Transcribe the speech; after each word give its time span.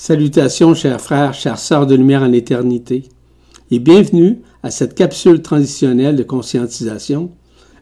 Salutations, 0.00 0.74
chers 0.74 1.00
frères, 1.00 1.34
chères 1.34 1.58
sœurs 1.58 1.84
de 1.84 1.96
lumière 1.96 2.22
en 2.22 2.30
éternité, 2.30 3.08
et 3.72 3.80
bienvenue 3.80 4.40
à 4.62 4.70
cette 4.70 4.94
capsule 4.94 5.42
transitionnelle 5.42 6.14
de 6.14 6.22
conscientisation 6.22 7.32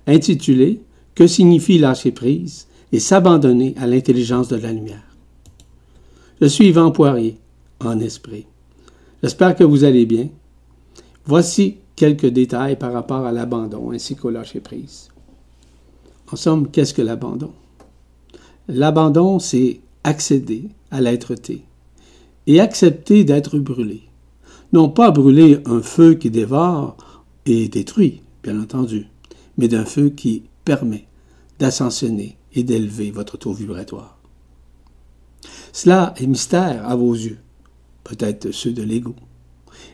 intitulée 0.06 0.80
Que 1.14 1.26
signifie 1.26 1.78
lâcher 1.78 2.12
prise 2.12 2.68
et 2.90 3.00
s'abandonner 3.00 3.74
à 3.76 3.86
l'intelligence 3.86 4.48
de 4.48 4.56
la 4.56 4.72
lumière. 4.72 5.04
Je 6.40 6.46
suis 6.46 6.68
Yvan 6.68 6.90
Poirier, 6.90 7.36
en 7.84 8.00
esprit. 8.00 8.46
J'espère 9.22 9.54
que 9.54 9.64
vous 9.64 9.84
allez 9.84 10.06
bien. 10.06 10.30
Voici 11.26 11.76
quelques 11.96 12.28
détails 12.28 12.76
par 12.76 12.94
rapport 12.94 13.26
à 13.26 13.32
l'abandon 13.32 13.90
ainsi 13.92 14.16
qu'au 14.16 14.30
lâcher 14.30 14.60
prise. 14.60 15.10
En 16.32 16.36
somme, 16.36 16.70
qu'est-ce 16.70 16.94
que 16.94 17.02
l'abandon? 17.02 17.52
L'abandon, 18.68 19.38
c'est 19.38 19.80
accéder 20.02 20.70
à 20.90 21.02
l'être-té 21.02 21.66
et 22.46 22.60
accepter 22.60 23.24
d'être 23.24 23.58
brûlé. 23.58 24.02
Non 24.72 24.88
pas 24.88 25.10
brûler 25.10 25.58
un 25.64 25.82
feu 25.82 26.14
qui 26.14 26.30
dévore 26.30 26.96
et 27.44 27.68
détruit, 27.68 28.22
bien 28.42 28.60
entendu, 28.60 29.06
mais 29.56 29.68
d'un 29.68 29.84
feu 29.84 30.10
qui 30.10 30.44
permet 30.64 31.06
d'ascensionner 31.58 32.36
et 32.54 32.62
d'élever 32.62 33.10
votre 33.10 33.36
taux 33.36 33.52
vibratoire. 33.52 34.18
Cela 35.72 36.14
est 36.16 36.26
mystère 36.26 36.88
à 36.88 36.96
vos 36.96 37.12
yeux, 37.12 37.38
peut-être 38.04 38.50
ceux 38.50 38.72
de 38.72 38.82
l'ego. 38.82 39.14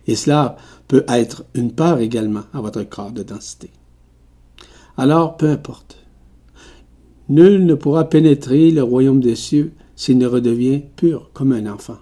Et 0.07 0.15
cela 0.15 0.57
peut 0.89 1.05
être 1.09 1.45
une 1.55 1.73
peur 1.73 1.99
également 1.99 2.45
à 2.53 2.61
votre 2.61 2.83
corps 2.83 3.13
de 3.13 3.23
densité. 3.23 3.71
Alors, 4.97 5.37
peu 5.37 5.49
importe. 5.49 5.99
Nul 7.29 7.65
ne 7.65 7.75
pourra 7.75 8.05
pénétrer 8.05 8.71
le 8.71 8.83
royaume 8.83 9.21
des 9.21 9.37
cieux 9.37 9.73
s'il 9.97 10.19
ne 10.19 10.27
redevient 10.27 10.83
pur 10.97 11.31
comme 11.33 11.53
un 11.53 11.67
enfant. 11.67 11.99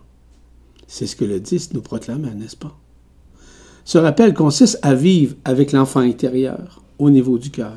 C'est 0.93 1.07
ce 1.07 1.15
que 1.15 1.25
le 1.25 1.39
10 1.39 1.73
nous 1.73 1.83
proclame, 1.83 2.29
n'est-ce 2.35 2.57
pas? 2.57 2.77
Ce 3.85 3.97
rappel 3.97 4.35
consiste 4.35 4.81
à 4.83 4.93
vivre 4.93 5.37
avec 5.45 5.71
l'enfant 5.71 6.01
intérieur 6.01 6.83
au 6.99 7.11
niveau 7.11 7.39
du 7.39 7.51
cœur. 7.51 7.77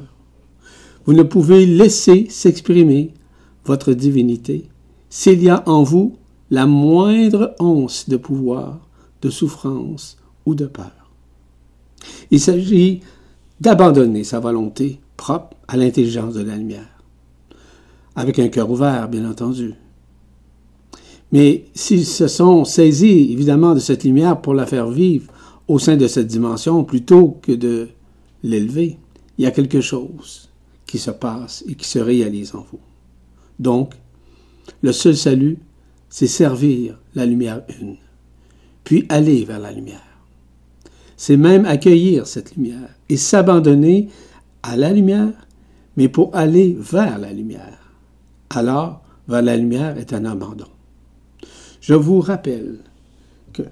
Vous 1.05 1.14
ne 1.14 1.22
pouvez 1.22 1.67
laisser 1.67 2.25
s'exprimer 2.31 3.14
votre 3.66 3.94
divinité 3.94 4.67
s'il 5.11 5.44
y 5.44 5.50
a 5.50 5.61
en 5.70 5.83
vous 5.83 6.17
la 6.50 6.66
moindre 6.66 7.53
once 7.59 8.09
de 8.09 8.17
pouvoir, 8.17 8.80
de 9.22 9.30
souffrance 9.30 10.17
ou 10.48 10.55
de 10.55 10.66
peur. 10.66 11.11
Il 12.31 12.39
s'agit 12.39 13.02
d'abandonner 13.61 14.23
sa 14.23 14.39
volonté 14.39 15.00
propre 15.17 15.55
à 15.67 15.77
l'intelligence 15.77 16.33
de 16.33 16.42
la 16.42 16.58
lumière, 16.58 17.03
avec 18.16 18.39
un 18.39 18.48
cœur 18.48 18.72
ouvert, 18.72 19.08
bien 19.08 19.30
entendu, 19.30 19.75
mais 21.34 21.66
s'ils 21.73 22.06
se 22.06 22.28
sont 22.28 22.64
saisis, 22.64 23.31
évidemment, 23.31 23.73
de 23.73 23.80
cette 23.80 24.03
lumière 24.03 24.39
pour 24.39 24.53
la 24.53 24.67
faire 24.67 24.88
vivre 24.88 25.34
au 25.67 25.80
sein 25.80 25.98
de 25.98 26.06
cette 26.06 26.28
dimension, 26.28 26.84
plutôt 26.84 27.39
que 27.42 27.52
de 27.52 27.89
l'élever, 28.44 29.00
il 29.39 29.44
y 29.44 29.48
a 29.48 29.52
quelque 29.52 29.81
chose 29.81 30.50
qui 30.86 31.00
se 31.00 31.09
passe 31.09 31.64
et 31.67 31.73
qui 31.73 31.88
se 31.88 31.98
réalise 31.98 32.54
en 32.54 32.64
vous. 32.72 32.80
Donc, 33.58 33.94
le 34.84 34.92
seul 34.92 35.17
salut, 35.17 35.58
c'est 36.08 36.28
servir 36.28 37.00
la 37.16 37.26
lumière 37.26 37.64
une, 37.81 37.95
puis 38.84 39.08
aller 39.09 39.44
vers 39.44 39.59
la 39.59 39.72
lumière. 39.72 40.20
C'est 41.17 41.38
même 41.38 41.66
accueillir 41.66 42.28
cette 42.28 42.56
lumière 42.56 42.94
et 43.09 43.17
s'abandonner 43.17 44.09
à 44.61 44.78
la 44.78 44.92
lumière, 44.92 45.48
mais 45.98 46.09
pour 46.09 46.36
aller 46.36 46.78
vers 46.80 47.17
la 47.17 47.34
lumière. 47.34 47.80
Alors, 48.52 49.02
vers 49.28 49.42
la 49.42 49.58
lumière 49.58 49.98
est 49.98 50.14
un 50.14 50.26
abandon. 50.26 50.67
Je 51.84 51.94
vous 51.94 52.22
rappelle 52.22 52.78
que 53.52 53.64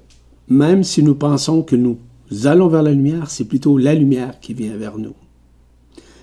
même 0.50 0.84
si 0.84 1.02
nous 1.02 1.16
pensons 1.16 1.64
que 1.64 1.78
nous 1.78 1.98
allons 2.44 2.68
vers 2.68 2.84
la 2.84 2.92
lumière, 2.92 3.32
c'est 3.32 3.46
plutôt 3.46 3.78
la 3.78 3.96
lumière 3.96 4.42
qui 4.42 4.54
vient 4.54 4.76
vers 4.76 4.98
nous. 4.98 5.16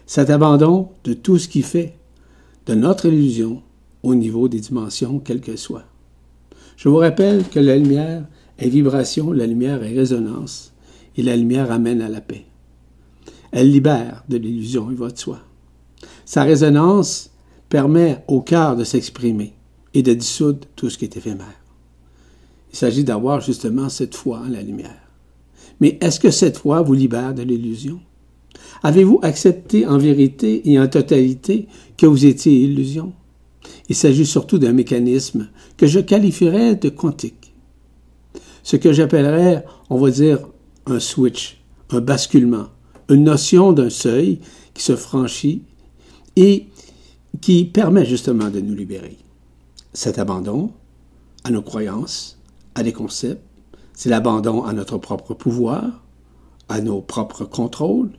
Cet 0.05 0.29
abandon 0.29 0.91
de 1.05 1.15
tout 1.15 1.39
ce 1.39 1.49
qui 1.49 1.63
fait 1.63 1.97
de 2.67 2.75
notre 2.75 3.07
illusion 3.07 3.63
au 4.03 4.15
niveau 4.15 4.49
des 4.49 4.61
dimensions, 4.61 5.19
quelles 5.19 5.41
qu'elles 5.41 5.57
soient. 5.57 5.87
Je 6.77 6.91
vous 6.91 6.99
rappelle 6.99 7.49
que 7.49 7.59
la 7.59 7.79
lumière 7.79 8.27
est 8.59 8.69
vibration, 8.69 9.33
la 9.33 9.47
lumière 9.47 9.83
est 9.83 9.97
résonance, 9.97 10.75
et 11.17 11.23
la 11.23 11.37
lumière 11.37 11.73
amène 11.73 12.03
à 12.03 12.11
la 12.11 12.21
paix. 12.21 12.45
Elle 13.51 13.73
libère 13.73 14.25
de 14.29 14.37
l'illusion, 14.37 14.91
il 14.91 14.97
va 14.99 15.09
de 15.09 15.17
soi. 15.17 15.39
Sa 16.27 16.43
résonance 16.43 17.31
permet 17.71 18.23
au 18.29 18.43
cœur 18.43 18.77
de 18.77 18.85
s'exprimer 18.85 19.55
et 19.95 20.03
de 20.03 20.13
dissoudre 20.13 20.69
tout 20.77 20.91
ce 20.91 20.99
qui 20.99 21.07
est 21.07 21.17
éphémère. 21.17 21.59
Il 22.73 22.77
s'agit 22.77 23.05
d'avoir 23.05 23.41
justement 23.41 23.89
cette 23.89 24.15
foi 24.15 24.41
en 24.41 24.49
la 24.49 24.63
lumière. 24.63 25.09
Mais 25.81 25.99
est-ce 26.01 26.21
que 26.21 26.31
cette 26.31 26.59
foi 26.59 26.83
vous 26.83 26.95
libère 26.95 27.35
de 27.35 27.43
l'illusion? 27.43 28.01
Avez-vous 28.83 29.21
accepté 29.23 29.87
en 29.87 29.99
vérité 29.99 30.71
et 30.71 30.79
en 30.79 30.89
totalité 30.89 31.67
que 31.97 32.07
vous 32.07 32.27
étiez 32.27 32.53
illusion? 32.53 33.13
Il 33.89 33.95
s'agit 33.95 34.27
surtout 34.27 34.59
d'un 34.59 34.73
mécanisme 34.73 35.49
que 35.77 35.87
je 35.87 36.01
qualifierais 36.01 36.75
de 36.75 36.89
quantique. 36.89 37.55
Ce 38.63 38.77
que 38.77 38.93
j'appellerais, 38.93 39.65
on 39.89 39.99
va 39.99 40.11
dire, 40.11 40.41
un 40.87 41.01
switch, 41.01 41.61
un 41.91 42.01
basculement, 42.01 42.67
une 43.09 43.25
notion 43.25 43.73
d'un 43.73 43.91
seuil 43.91 44.41
qui 44.75 44.83
se 44.83 44.97
franchit 44.97 45.63
et 46.37 46.67
qui 47.41 47.65
permet 47.65 48.05
justement 48.05 48.51
de 48.51 48.61
nous 48.61 48.75
libérer. 48.75 49.17
Cet 49.93 50.19
abandon 50.19 50.71
à 51.45 51.51
nos 51.51 51.63
croyances, 51.63 52.38
à 52.79 52.83
des 52.85 52.93
concepts, 52.93 53.43
c'est 53.93 54.09
l'abandon 54.09 54.63
à 54.63 54.73
notre 54.73 54.99
propre 54.99 55.35
pouvoir, 55.35 56.05
à 56.69 56.81
nos 56.81 57.01
propres 57.01 57.45
contrôles, 57.45 58.13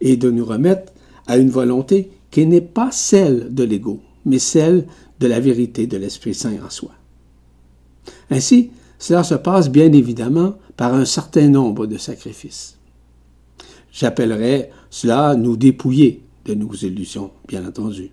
et 0.00 0.16
de 0.16 0.30
nous 0.30 0.46
remettre 0.46 0.92
à 1.26 1.36
une 1.36 1.50
volonté 1.50 2.10
qui 2.30 2.46
n'est 2.46 2.62
pas 2.62 2.90
celle 2.90 3.54
de 3.54 3.62
l'ego, 3.62 4.00
mais 4.24 4.38
celle 4.38 4.86
de 5.20 5.26
la 5.26 5.40
vérité 5.40 5.86
de 5.86 5.98
l'Esprit 5.98 6.32
Saint 6.32 6.56
en 6.64 6.70
soi. 6.70 6.92
Ainsi, 8.30 8.70
cela 8.98 9.24
se 9.24 9.34
passe 9.34 9.70
bien 9.70 9.92
évidemment 9.92 10.54
par 10.78 10.94
un 10.94 11.04
certain 11.04 11.48
nombre 11.48 11.86
de 11.86 11.98
sacrifices. 11.98 12.78
J'appellerais 13.92 14.70
cela 14.88 15.34
nous 15.34 15.58
dépouiller 15.58 16.22
de 16.46 16.54
nos 16.54 16.72
illusions, 16.72 17.30
bien 17.46 17.66
entendu. 17.66 18.10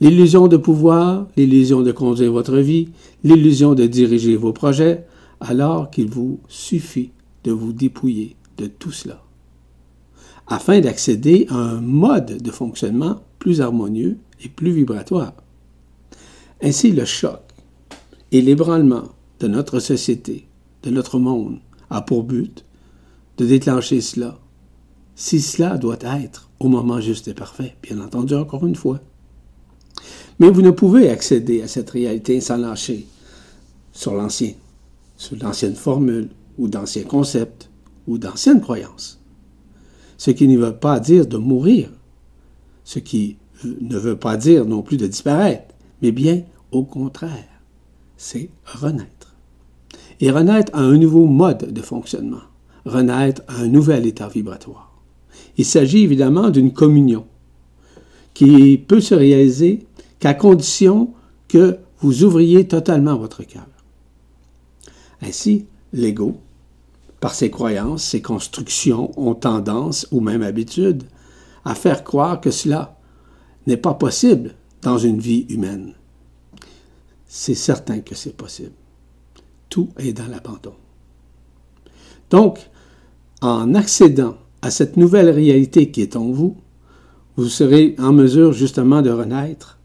L'illusion 0.00 0.48
de 0.48 0.56
pouvoir, 0.56 1.28
l'illusion 1.36 1.82
de 1.82 1.92
conduire 1.92 2.32
votre 2.32 2.56
vie, 2.56 2.88
l'illusion 3.22 3.74
de 3.74 3.86
diriger 3.86 4.34
vos 4.34 4.54
projets, 4.54 5.04
alors 5.40 5.90
qu'il 5.90 6.08
vous 6.08 6.40
suffit 6.48 7.10
de 7.44 7.52
vous 7.52 7.74
dépouiller 7.74 8.36
de 8.56 8.66
tout 8.66 8.92
cela, 8.92 9.22
afin 10.46 10.80
d'accéder 10.80 11.46
à 11.50 11.56
un 11.56 11.80
mode 11.82 12.42
de 12.42 12.50
fonctionnement 12.50 13.20
plus 13.38 13.60
harmonieux 13.60 14.16
et 14.42 14.48
plus 14.48 14.72
vibratoire. 14.72 15.34
Ainsi, 16.62 16.92
le 16.92 17.04
choc 17.04 17.40
et 18.32 18.40
l'ébranlement 18.40 19.04
de 19.40 19.48
notre 19.48 19.80
société, 19.80 20.46
de 20.82 20.90
notre 20.90 21.18
monde, 21.18 21.58
a 21.90 22.00
pour 22.00 22.24
but 22.24 22.64
de 23.36 23.44
déclencher 23.44 24.00
cela, 24.00 24.38
si 25.14 25.40
cela 25.40 25.76
doit 25.76 25.98
être 26.02 26.50
au 26.58 26.68
moment 26.68 27.00
juste 27.00 27.28
et 27.28 27.34
parfait, 27.34 27.76
bien 27.82 28.00
entendu 28.00 28.34
encore 28.34 28.66
une 28.66 28.76
fois. 28.76 29.00
Mais 30.38 30.50
vous 30.50 30.62
ne 30.62 30.70
pouvez 30.70 31.10
accéder 31.10 31.62
à 31.62 31.68
cette 31.68 31.90
réalité 31.90 32.40
sans 32.40 32.56
lâcher 32.56 33.06
sur 33.92 34.14
l'ancien, 34.14 34.52
sur 35.16 35.36
l'ancienne 35.36 35.74
formule 35.74 36.28
ou 36.58 36.68
d'anciens 36.68 37.04
concepts 37.04 37.68
ou 38.06 38.18
d'anciennes 38.18 38.60
croyances. 38.60 39.20
Ce 40.16 40.30
qui 40.30 40.48
ne 40.48 40.58
veut 40.58 40.76
pas 40.76 41.00
dire 41.00 41.26
de 41.26 41.36
mourir, 41.36 41.90
ce 42.84 42.98
qui 42.98 43.36
ne 43.64 43.98
veut 43.98 44.16
pas 44.16 44.36
dire 44.36 44.64
non 44.64 44.82
plus 44.82 44.96
de 44.96 45.06
disparaître, 45.06 45.74
mais 46.02 46.12
bien 46.12 46.42
au 46.72 46.84
contraire, 46.84 47.62
c'est 48.16 48.50
renaître. 48.64 49.34
Et 50.20 50.30
renaître 50.30 50.74
à 50.74 50.80
un 50.80 50.98
nouveau 50.98 51.26
mode 51.26 51.72
de 51.72 51.80
fonctionnement, 51.80 52.42
renaître 52.84 53.42
à 53.48 53.56
un 53.56 53.68
nouvel 53.68 54.06
état 54.06 54.28
vibratoire. 54.28 54.90
Il 55.56 55.64
s'agit 55.64 56.02
évidemment 56.02 56.50
d'une 56.50 56.72
communion 56.72 57.26
qui 58.34 58.78
peut 58.78 59.00
se 59.00 59.14
réaliser 59.14 59.86
qu'à 60.20 60.34
condition 60.34 61.12
que 61.48 61.78
vous 61.98 62.24
ouvriez 62.24 62.68
totalement 62.68 63.16
votre 63.16 63.42
cœur. 63.42 63.66
Ainsi, 65.22 65.66
l'ego, 65.92 66.40
par 67.18 67.34
ses 67.34 67.50
croyances, 67.50 68.04
ses 68.04 68.22
constructions, 68.22 69.12
ont 69.20 69.34
tendance, 69.34 70.06
ou 70.12 70.20
même 70.20 70.42
habitude, 70.42 71.04
à 71.64 71.74
faire 71.74 72.04
croire 72.04 72.40
que 72.40 72.50
cela 72.50 72.98
n'est 73.66 73.76
pas 73.76 73.94
possible 73.94 74.54
dans 74.82 74.96
une 74.96 75.20
vie 75.20 75.46
humaine. 75.50 75.94
C'est 77.26 77.54
certain 77.54 78.00
que 78.00 78.14
c'est 78.14 78.36
possible. 78.36 78.72
Tout 79.68 79.90
est 79.98 80.12
dans 80.12 80.26
l'abandon. 80.26 80.74
Donc, 82.30 82.58
en 83.42 83.74
accédant 83.74 84.36
à 84.62 84.70
cette 84.70 84.96
nouvelle 84.96 85.30
réalité 85.30 85.90
qui 85.90 86.02
est 86.02 86.16
en 86.16 86.30
vous, 86.30 86.56
vous 87.36 87.48
serez 87.48 87.94
en 87.98 88.12
mesure 88.12 88.52
justement 88.52 89.02
de 89.02 89.10
renaître 89.10 89.79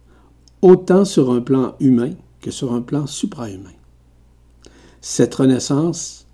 autant 0.65 1.05
sur 1.05 1.31
un 1.31 1.41
plan 1.41 1.75
humain 1.79 2.13
que 2.41 2.49
sur 2.49 2.73
un 2.73 2.81
plan 2.81 3.05
suprahumain. 3.05 3.69
Cette 4.99 5.35
renaissance 5.35 6.25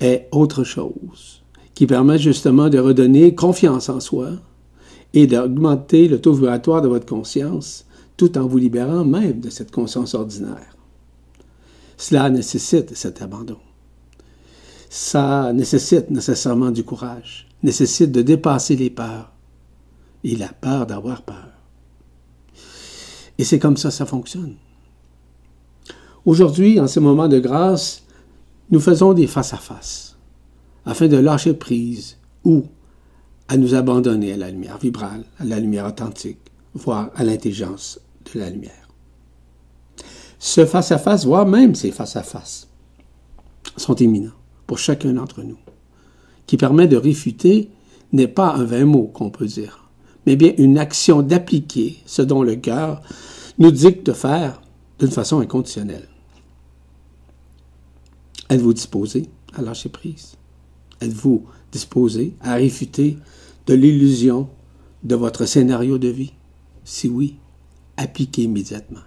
est 0.00 0.26
autre 0.32 0.64
chose, 0.64 1.44
qui 1.72 1.86
permet 1.86 2.18
justement 2.18 2.68
de 2.68 2.80
redonner 2.80 3.36
confiance 3.36 3.88
en 3.88 4.00
soi 4.00 4.30
et 5.14 5.28
d'augmenter 5.28 6.08
le 6.08 6.20
taux 6.20 6.32
vibratoire 6.32 6.82
de 6.82 6.88
votre 6.88 7.06
conscience 7.06 7.86
tout 8.16 8.36
en 8.36 8.48
vous 8.48 8.58
libérant 8.58 9.04
même 9.04 9.38
de 9.38 9.50
cette 9.50 9.70
conscience 9.70 10.14
ordinaire. 10.14 10.76
Cela 11.96 12.28
nécessite 12.28 12.96
cet 12.96 13.22
abandon. 13.22 13.58
Ça 14.90 15.52
nécessite 15.52 16.10
nécessairement 16.10 16.72
du 16.72 16.82
courage, 16.82 17.46
nécessite 17.62 18.10
de 18.10 18.22
dépasser 18.22 18.74
les 18.74 18.90
peurs 18.90 19.30
et 20.24 20.34
la 20.34 20.48
peur 20.48 20.88
d'avoir 20.88 21.22
peur. 21.22 21.55
Et 23.38 23.44
c'est 23.44 23.58
comme 23.58 23.76
ça 23.76 23.90
ça 23.90 24.06
fonctionne. 24.06 24.54
Aujourd'hui, 26.24 26.80
en 26.80 26.86
ces 26.86 27.00
moments 27.00 27.28
de 27.28 27.38
grâce, 27.38 28.02
nous 28.70 28.80
faisons 28.80 29.12
des 29.12 29.26
face-à-face 29.26 30.16
afin 30.84 31.08
de 31.08 31.16
lâcher 31.16 31.54
prise 31.54 32.16
ou 32.44 32.64
à 33.48 33.56
nous 33.56 33.74
abandonner 33.74 34.32
à 34.32 34.36
la 34.36 34.50
lumière 34.50 34.78
vibrale, 34.78 35.24
à 35.38 35.44
la 35.44 35.60
lumière 35.60 35.86
authentique, 35.86 36.38
voire 36.74 37.10
à 37.14 37.24
l'intelligence 37.24 38.00
de 38.32 38.40
la 38.40 38.50
lumière. 38.50 38.88
Ce 40.38 40.66
face-à-face, 40.66 41.24
voire 41.24 41.46
même 41.46 41.74
ces 41.74 41.90
face-à-face, 41.90 42.68
sont 43.76 43.94
éminents 43.94 44.32
pour 44.66 44.78
chacun 44.78 45.12
d'entre 45.12 45.42
nous, 45.42 45.58
qui 46.46 46.56
permet 46.56 46.88
de 46.88 46.96
réfuter 46.96 47.70
n'est 48.12 48.28
pas 48.28 48.54
un 48.54 48.64
vain 48.64 48.84
mot 48.84 49.10
qu'on 49.12 49.30
peut 49.30 49.46
dire, 49.46 49.85
mais 50.26 50.36
bien 50.36 50.52
une 50.58 50.78
action 50.78 51.22
d'appliquer 51.22 51.98
ce 52.04 52.22
dont 52.22 52.42
le 52.42 52.56
cœur 52.56 53.00
nous 53.58 53.70
dicte 53.70 54.06
de 54.06 54.12
faire 54.12 54.60
d'une 54.98 55.10
façon 55.10 55.40
inconditionnelle. 55.40 56.08
Êtes-vous 58.50 58.74
disposé 58.74 59.28
à 59.54 59.62
lâcher 59.62 59.88
prise? 59.88 60.36
Êtes-vous 61.00 61.44
disposé 61.72 62.34
à 62.40 62.54
réfuter 62.54 63.18
de 63.66 63.74
l'illusion 63.74 64.48
de 65.02 65.14
votre 65.14 65.46
scénario 65.46 65.98
de 65.98 66.08
vie? 66.08 66.32
Si 66.84 67.08
oui, 67.08 67.36
appliquez 67.96 68.42
immédiatement. 68.42 69.00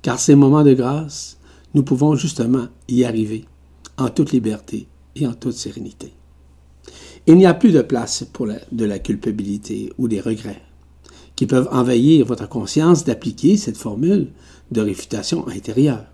Car 0.00 0.18
ces 0.18 0.34
moments 0.34 0.64
de 0.64 0.74
grâce, 0.74 1.38
nous 1.74 1.82
pouvons 1.82 2.14
justement 2.14 2.66
y 2.88 3.04
arriver 3.04 3.44
en 3.98 4.08
toute 4.08 4.32
liberté 4.32 4.88
et 5.14 5.26
en 5.26 5.34
toute 5.34 5.52
sérénité. 5.52 6.12
Il 7.26 7.36
n'y 7.36 7.46
a 7.46 7.54
plus 7.54 7.70
de 7.70 7.82
place 7.82 8.24
pour 8.32 8.48
de 8.72 8.84
la 8.84 8.98
culpabilité 8.98 9.92
ou 9.96 10.08
des 10.08 10.20
regrets 10.20 10.62
qui 11.36 11.46
peuvent 11.46 11.68
envahir 11.70 12.26
votre 12.26 12.48
conscience 12.48 13.04
d'appliquer 13.04 13.56
cette 13.56 13.76
formule 13.76 14.28
de 14.70 14.80
réfutation 14.80 15.46
intérieure. 15.48 16.04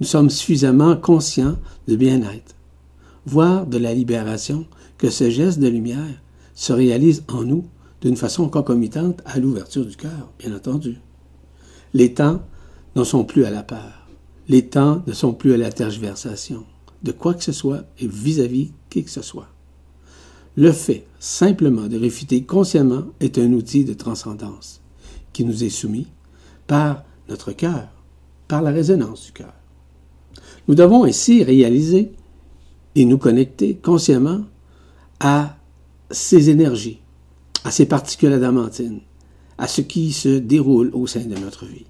Nous 0.00 0.06
sommes 0.06 0.30
suffisamment 0.30 0.96
conscients 0.96 1.56
de 1.86 1.96
bien-être, 1.96 2.54
voire 3.24 3.66
de 3.66 3.78
la 3.78 3.94
libération, 3.94 4.66
que 4.98 5.10
ce 5.10 5.30
geste 5.30 5.58
de 5.58 5.68
lumière 5.68 6.20
se 6.54 6.72
réalise 6.72 7.22
en 7.28 7.44
nous 7.44 7.64
d'une 8.00 8.16
façon 8.16 8.48
concomitante 8.48 9.22
à 9.24 9.38
l'ouverture 9.38 9.86
du 9.86 9.96
cœur, 9.96 10.32
bien 10.38 10.54
entendu. 10.54 10.98
Les 11.94 12.14
temps 12.14 12.42
ne 12.96 13.04
sont 13.04 13.24
plus 13.24 13.44
à 13.44 13.50
la 13.50 13.62
peur. 13.62 14.08
Les 14.48 14.66
temps 14.66 15.02
ne 15.06 15.12
sont 15.12 15.32
plus 15.32 15.54
à 15.54 15.56
la 15.56 15.70
tergiversation 15.70 16.64
de 17.02 17.12
quoi 17.12 17.34
que 17.34 17.44
ce 17.44 17.52
soit 17.52 17.84
et 17.98 18.06
vis-à-vis 18.06 18.64
-vis 18.64 18.72
qui 18.90 19.04
que 19.04 19.10
ce 19.10 19.22
soit. 19.22 19.48
Le 20.56 20.72
fait 20.72 21.06
simplement 21.18 21.86
de 21.86 21.98
réfuter 21.98 22.42
consciemment 22.42 23.04
est 23.20 23.38
un 23.38 23.52
outil 23.52 23.84
de 23.84 23.94
transcendance 23.94 24.80
qui 25.32 25.44
nous 25.44 25.64
est 25.64 25.70
soumis 25.70 26.08
par 26.66 27.04
notre 27.28 27.52
cœur, 27.52 27.88
par 28.48 28.62
la 28.62 28.70
résonance 28.70 29.26
du 29.26 29.32
cœur. 29.32 29.54
Nous 30.68 30.74
devons 30.74 31.04
ainsi 31.04 31.44
réaliser 31.44 32.12
et 32.94 33.04
nous 33.04 33.18
connecter 33.18 33.76
consciemment 33.76 34.44
à 35.20 35.56
ces 36.10 36.50
énergies, 36.50 37.00
à 37.64 37.70
ces 37.70 37.86
particules 37.86 38.32
adamantines, 38.32 39.00
à 39.58 39.68
ce 39.68 39.80
qui 39.80 40.12
se 40.12 40.38
déroule 40.38 40.90
au 40.94 41.06
sein 41.06 41.24
de 41.24 41.36
notre 41.36 41.66
vie. 41.66 41.86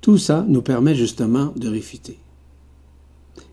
Tout 0.00 0.18
ça 0.18 0.44
nous 0.48 0.62
permet 0.62 0.94
justement 0.94 1.52
de 1.56 1.68
réfuter. 1.68 2.18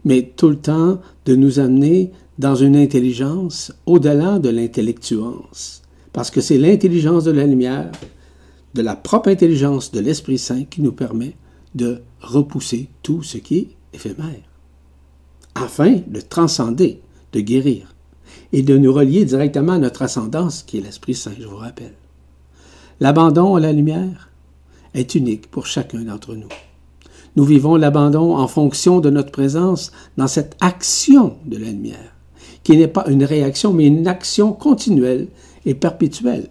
Mais 0.03 0.33
tout 0.35 0.49
le 0.49 0.57
temps 0.57 0.99
de 1.25 1.35
nous 1.35 1.59
amener 1.59 2.11
dans 2.41 2.55
une 2.55 2.75
intelligence 2.75 3.71
au-delà 3.85 4.39
de 4.39 4.49
l'intellectuance. 4.49 5.83
Parce 6.11 6.31
que 6.31 6.41
c'est 6.41 6.57
l'intelligence 6.57 7.23
de 7.23 7.29
la 7.29 7.45
lumière, 7.45 7.91
de 8.73 8.81
la 8.81 8.95
propre 8.95 9.29
intelligence 9.29 9.91
de 9.91 9.99
l'Esprit 9.99 10.39
Saint 10.39 10.63
qui 10.63 10.81
nous 10.81 10.91
permet 10.91 11.35
de 11.75 12.01
repousser 12.19 12.89
tout 13.03 13.21
ce 13.21 13.37
qui 13.37 13.57
est 13.59 13.67
éphémère, 13.93 14.41
afin 15.53 15.99
de 16.07 16.19
transcender, 16.19 16.99
de 17.31 17.41
guérir, 17.41 17.93
et 18.51 18.63
de 18.63 18.75
nous 18.75 18.91
relier 18.91 19.23
directement 19.23 19.73
à 19.73 19.77
notre 19.77 20.01
ascendance 20.01 20.63
qui 20.63 20.79
est 20.79 20.81
l'Esprit 20.81 21.13
Saint, 21.13 21.35
je 21.39 21.45
vous 21.45 21.57
rappelle. 21.57 21.93
L'abandon 22.99 23.55
à 23.55 23.59
la 23.59 23.71
lumière 23.71 24.31
est 24.95 25.13
unique 25.13 25.51
pour 25.51 25.67
chacun 25.67 26.01
d'entre 26.01 26.33
nous. 26.33 26.49
Nous 27.35 27.43
vivons 27.43 27.75
l'abandon 27.75 28.35
en 28.35 28.47
fonction 28.47 28.99
de 28.99 29.11
notre 29.11 29.31
présence 29.31 29.91
dans 30.17 30.27
cette 30.27 30.57
action 30.59 31.37
de 31.45 31.57
la 31.57 31.69
lumière 31.69 32.10
qui 32.63 32.77
n'est 32.77 32.87
pas 32.87 33.05
une 33.09 33.23
réaction, 33.23 33.73
mais 33.73 33.87
une 33.87 34.07
action 34.07 34.53
continuelle 34.53 35.27
et 35.65 35.73
perpétuelle. 35.73 36.49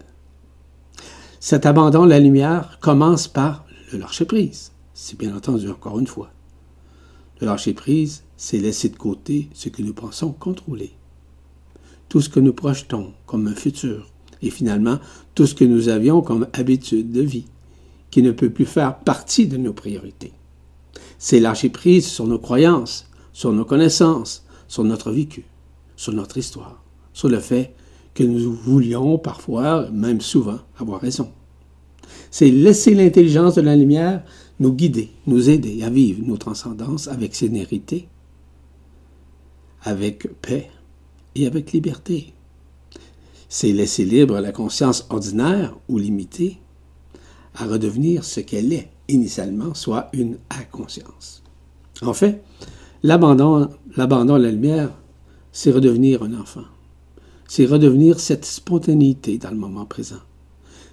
Cet 1.39 1.65
abandon 1.65 2.05
de 2.05 2.09
la 2.09 2.19
lumière 2.19 2.77
commence 2.81 3.27
par 3.27 3.65
le 3.91 3.99
lâcher-prise. 3.99 4.71
C'est 4.93 5.17
bien 5.17 5.35
entendu, 5.35 5.69
encore 5.69 5.99
une 5.99 6.07
fois. 6.07 6.29
Le 7.39 7.47
lâcher-prise, 7.47 8.23
c'est 8.37 8.59
laisser 8.59 8.89
de 8.89 8.97
côté 8.97 9.49
ce 9.53 9.69
que 9.69 9.81
nous 9.81 9.93
pensons 9.93 10.31
contrôler. 10.31 10.91
Tout 12.09 12.21
ce 12.21 12.29
que 12.29 12.39
nous 12.39 12.53
projetons 12.53 13.13
comme 13.25 13.47
un 13.47 13.55
futur, 13.55 14.11
et 14.41 14.49
finalement 14.49 14.99
tout 15.33 15.45
ce 15.45 15.55
que 15.55 15.63
nous 15.63 15.87
avions 15.87 16.21
comme 16.21 16.47
habitude 16.53 17.11
de 17.11 17.21
vie, 17.21 17.45
qui 18.11 18.21
ne 18.21 18.31
peut 18.31 18.49
plus 18.49 18.65
faire 18.65 18.99
partie 18.99 19.47
de 19.47 19.57
nos 19.57 19.73
priorités. 19.73 20.33
C'est 21.17 21.39
lâcher 21.39 21.69
prise 21.69 22.07
sur 22.07 22.27
nos 22.27 22.39
croyances, 22.39 23.09
sur 23.31 23.53
nos 23.53 23.65
connaissances, 23.65 24.43
sur 24.67 24.83
notre 24.83 25.11
vécu 25.11 25.45
sur 26.01 26.13
notre 26.13 26.39
histoire, 26.39 26.83
sur 27.13 27.29
le 27.29 27.39
fait 27.39 27.75
que 28.15 28.23
nous 28.23 28.51
voulions 28.51 29.19
parfois, 29.19 29.87
même 29.91 30.19
souvent, 30.19 30.57
avoir 30.79 30.99
raison. 30.99 31.31
C'est 32.31 32.49
laisser 32.49 32.95
l'intelligence 32.95 33.53
de 33.53 33.61
la 33.61 33.75
lumière 33.75 34.23
nous 34.59 34.73
guider, 34.73 35.11
nous 35.27 35.51
aider 35.51 35.83
à 35.83 35.91
vivre 35.91 36.25
nos 36.25 36.37
transcendances 36.37 37.07
avec 37.07 37.35
sénérité, 37.35 38.07
avec 39.83 40.27
paix 40.41 40.71
et 41.35 41.45
avec 41.45 41.71
liberté. 41.71 42.33
C'est 43.47 43.71
laisser 43.71 44.03
libre 44.03 44.39
la 44.39 44.51
conscience 44.51 45.05
ordinaire 45.11 45.77
ou 45.87 45.99
limitée 45.99 46.57
à 47.53 47.67
redevenir 47.67 48.23
ce 48.23 48.39
qu'elle 48.39 48.73
est 48.73 48.89
initialement, 49.07 49.75
soit 49.75 50.09
une 50.13 50.37
inconscience. 50.49 51.43
En 52.01 52.13
fait, 52.13 52.41
l'abandon, 53.03 53.69
à 53.97 54.39
la 54.39 54.51
lumière 54.51 54.89
c'est 55.51 55.71
redevenir 55.71 56.23
un 56.23 56.33
enfant. 56.33 56.65
C'est 57.47 57.65
redevenir 57.65 58.19
cette 58.19 58.45
spontanéité 58.45 59.37
dans 59.37 59.51
le 59.51 59.57
moment 59.57 59.85
présent. 59.85 60.21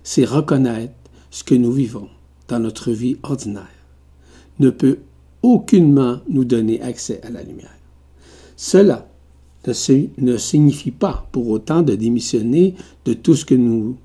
C'est 0.03 0.25
reconnaître 0.25 0.95
ce 1.31 1.45
que 1.45 1.55
nous 1.55 1.73
vivons 1.73 2.09
dans 2.49 2.59
notre 2.59 2.91
vie 2.91 3.17
ordinaire 3.23 3.67
ne 4.59 4.71
peut 4.71 4.99
aucunement 5.43 6.19
nous 6.29 6.45
donner 6.45 6.81
accès 6.83 7.21
à 7.23 7.31
la 7.31 7.43
lumière. 7.43 7.77
Cela 8.57 9.09
ne 10.19 10.37
signifie 10.37 10.91
pas 10.91 11.29
pour 11.31 11.49
autant 11.49 11.83
de 11.83 11.95
démissionner 11.95 12.75
de 13.05 13.13
tout 13.13 13.35
ce 13.35 13.45
que 13.45 13.55
nous 13.55 13.97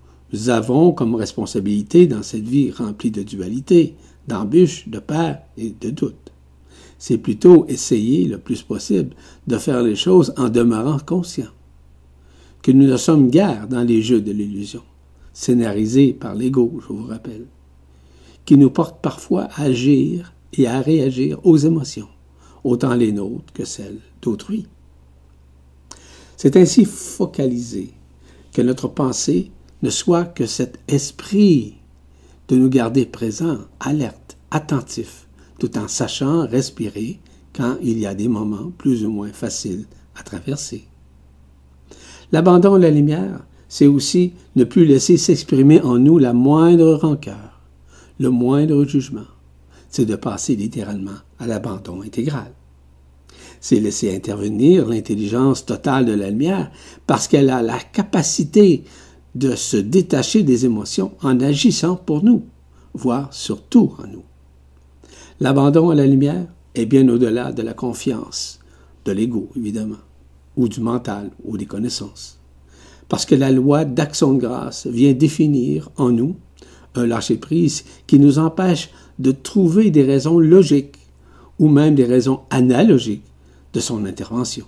avons 0.47 0.91
comme 0.91 1.15
responsabilité 1.15 2.05
dans 2.05 2.21
cette 2.21 2.47
vie 2.47 2.69
remplie 2.69 3.11
de 3.11 3.23
dualité, 3.23 3.95
d'embûches, 4.27 4.89
de 4.89 4.99
peur 4.99 5.37
et 5.57 5.73
de 5.79 5.89
doutes 5.89 6.22
c'est 7.03 7.17
plutôt 7.17 7.65
essayer 7.67 8.23
le 8.23 8.37
plus 8.37 8.61
possible 8.61 9.13
de 9.47 9.57
faire 9.57 9.83
les 9.83 9.97
choses 9.97 10.33
en 10.37 10.47
demeurant 10.47 10.99
conscient. 10.99 11.51
Que 12.61 12.71
nous 12.71 12.87
ne 12.87 12.95
sommes 12.95 13.29
guère 13.29 13.67
dans 13.67 13.83
les 13.83 14.01
jeux 14.01 14.21
de 14.21 14.31
l'illusion, 14.31 14.83
scénarisés 15.33 16.13
par 16.13 16.33
l'ego, 16.33 16.79
je 16.81 16.93
vous 16.93 17.05
rappelle, 17.05 17.45
qui 18.45 18.55
nous 18.55 18.69
portent 18.69 19.01
parfois 19.01 19.49
à 19.55 19.63
agir 19.63 20.31
et 20.53 20.65
à 20.65 20.79
réagir 20.79 21.45
aux 21.45 21.57
émotions, 21.57 22.07
autant 22.63 22.93
les 22.95 23.11
nôtres 23.11 23.51
que 23.53 23.65
celles 23.65 23.99
d'autrui. 24.21 24.65
C'est 26.37 26.55
ainsi 26.55 26.85
focalisé 26.85 27.91
que 28.53 28.61
notre 28.61 28.87
pensée 28.87 29.51
ne 29.81 29.89
soit 29.89 30.23
que 30.23 30.45
cet 30.45 30.79
esprit 30.87 31.75
de 32.47 32.55
nous 32.55 32.69
garder 32.69 33.05
présents, 33.05 33.59
alertes, 33.81 34.37
attentifs, 34.51 35.22
tout 35.63 35.77
en 35.77 35.87
sachant 35.87 36.45
respirer 36.45 37.21
quand 37.55 37.77
il 37.81 37.97
y 37.97 38.05
a 38.05 38.13
des 38.13 38.27
moments 38.27 38.73
plus 38.77 39.05
ou 39.05 39.09
moins 39.09 39.31
faciles 39.31 39.85
à 40.13 40.21
traverser. 40.21 40.83
L'abandon 42.33 42.73
à 42.73 42.79
la 42.79 42.91
lumière, 42.91 43.45
c'est 43.69 43.87
aussi 43.87 44.33
ne 44.57 44.65
plus 44.65 44.83
laisser 44.85 45.15
s'exprimer 45.15 45.79
en 45.79 45.99
nous 45.99 46.17
la 46.17 46.33
moindre 46.33 46.95
rancœur, 46.95 47.61
le 48.19 48.29
moindre 48.29 48.83
jugement. 48.83 49.29
C'est 49.87 50.03
de 50.03 50.17
passer 50.17 50.57
littéralement 50.57 51.21
à 51.39 51.47
l'abandon 51.47 52.01
intégral. 52.01 52.51
c'est 53.61 53.79
laisser 53.79 54.13
intervenir 54.13 54.85
l'intelligence 54.89 55.65
totale 55.65 56.05
de 56.05 56.11
la 56.11 56.29
lumière 56.29 56.71
parce 57.07 57.29
qu'elle 57.29 57.49
a 57.49 57.61
la 57.61 57.79
capacité 57.79 58.83
de 59.33 59.55
se 59.55 59.77
détacher 59.77 60.43
des 60.43 60.65
émotions 60.65 61.13
en 61.21 61.39
agissant 61.39 61.95
pour 61.95 62.21
nous, 62.21 62.43
voire 62.93 63.33
surtout 63.33 63.93
en 64.03 64.07
nous. 64.07 64.23
L'abandon 65.39 65.89
à 65.89 65.95
la 65.95 66.05
lumière 66.05 66.45
est 66.75 66.85
bien 66.85 67.07
au-delà 67.09 67.51
de 67.51 67.61
la 67.61 67.73
confiance, 67.73 68.59
de 69.05 69.11
l'ego 69.11 69.49
évidemment, 69.55 70.03
ou 70.55 70.67
du 70.67 70.79
mental 70.79 71.31
ou 71.43 71.57
des 71.57 71.65
connaissances. 71.65 72.39
Parce 73.09 73.25
que 73.25 73.35
la 73.35 73.51
loi 73.51 73.85
d'action 73.85 74.33
de 74.33 74.39
grâce 74.39 74.87
vient 74.87 75.13
définir 75.13 75.89
en 75.97 76.09
nous 76.09 76.35
un 76.95 77.07
lâcher-prise 77.07 77.83
qui 78.05 78.19
nous 78.19 78.39
empêche 78.39 78.91
de 79.19 79.31
trouver 79.31 79.91
des 79.91 80.03
raisons 80.03 80.39
logiques 80.39 80.99
ou 81.59 81.67
même 81.67 81.95
des 81.95 82.05
raisons 82.05 82.41
analogiques 82.49 83.25
de 83.73 83.79
son 83.79 84.05
intervention. 84.05 84.65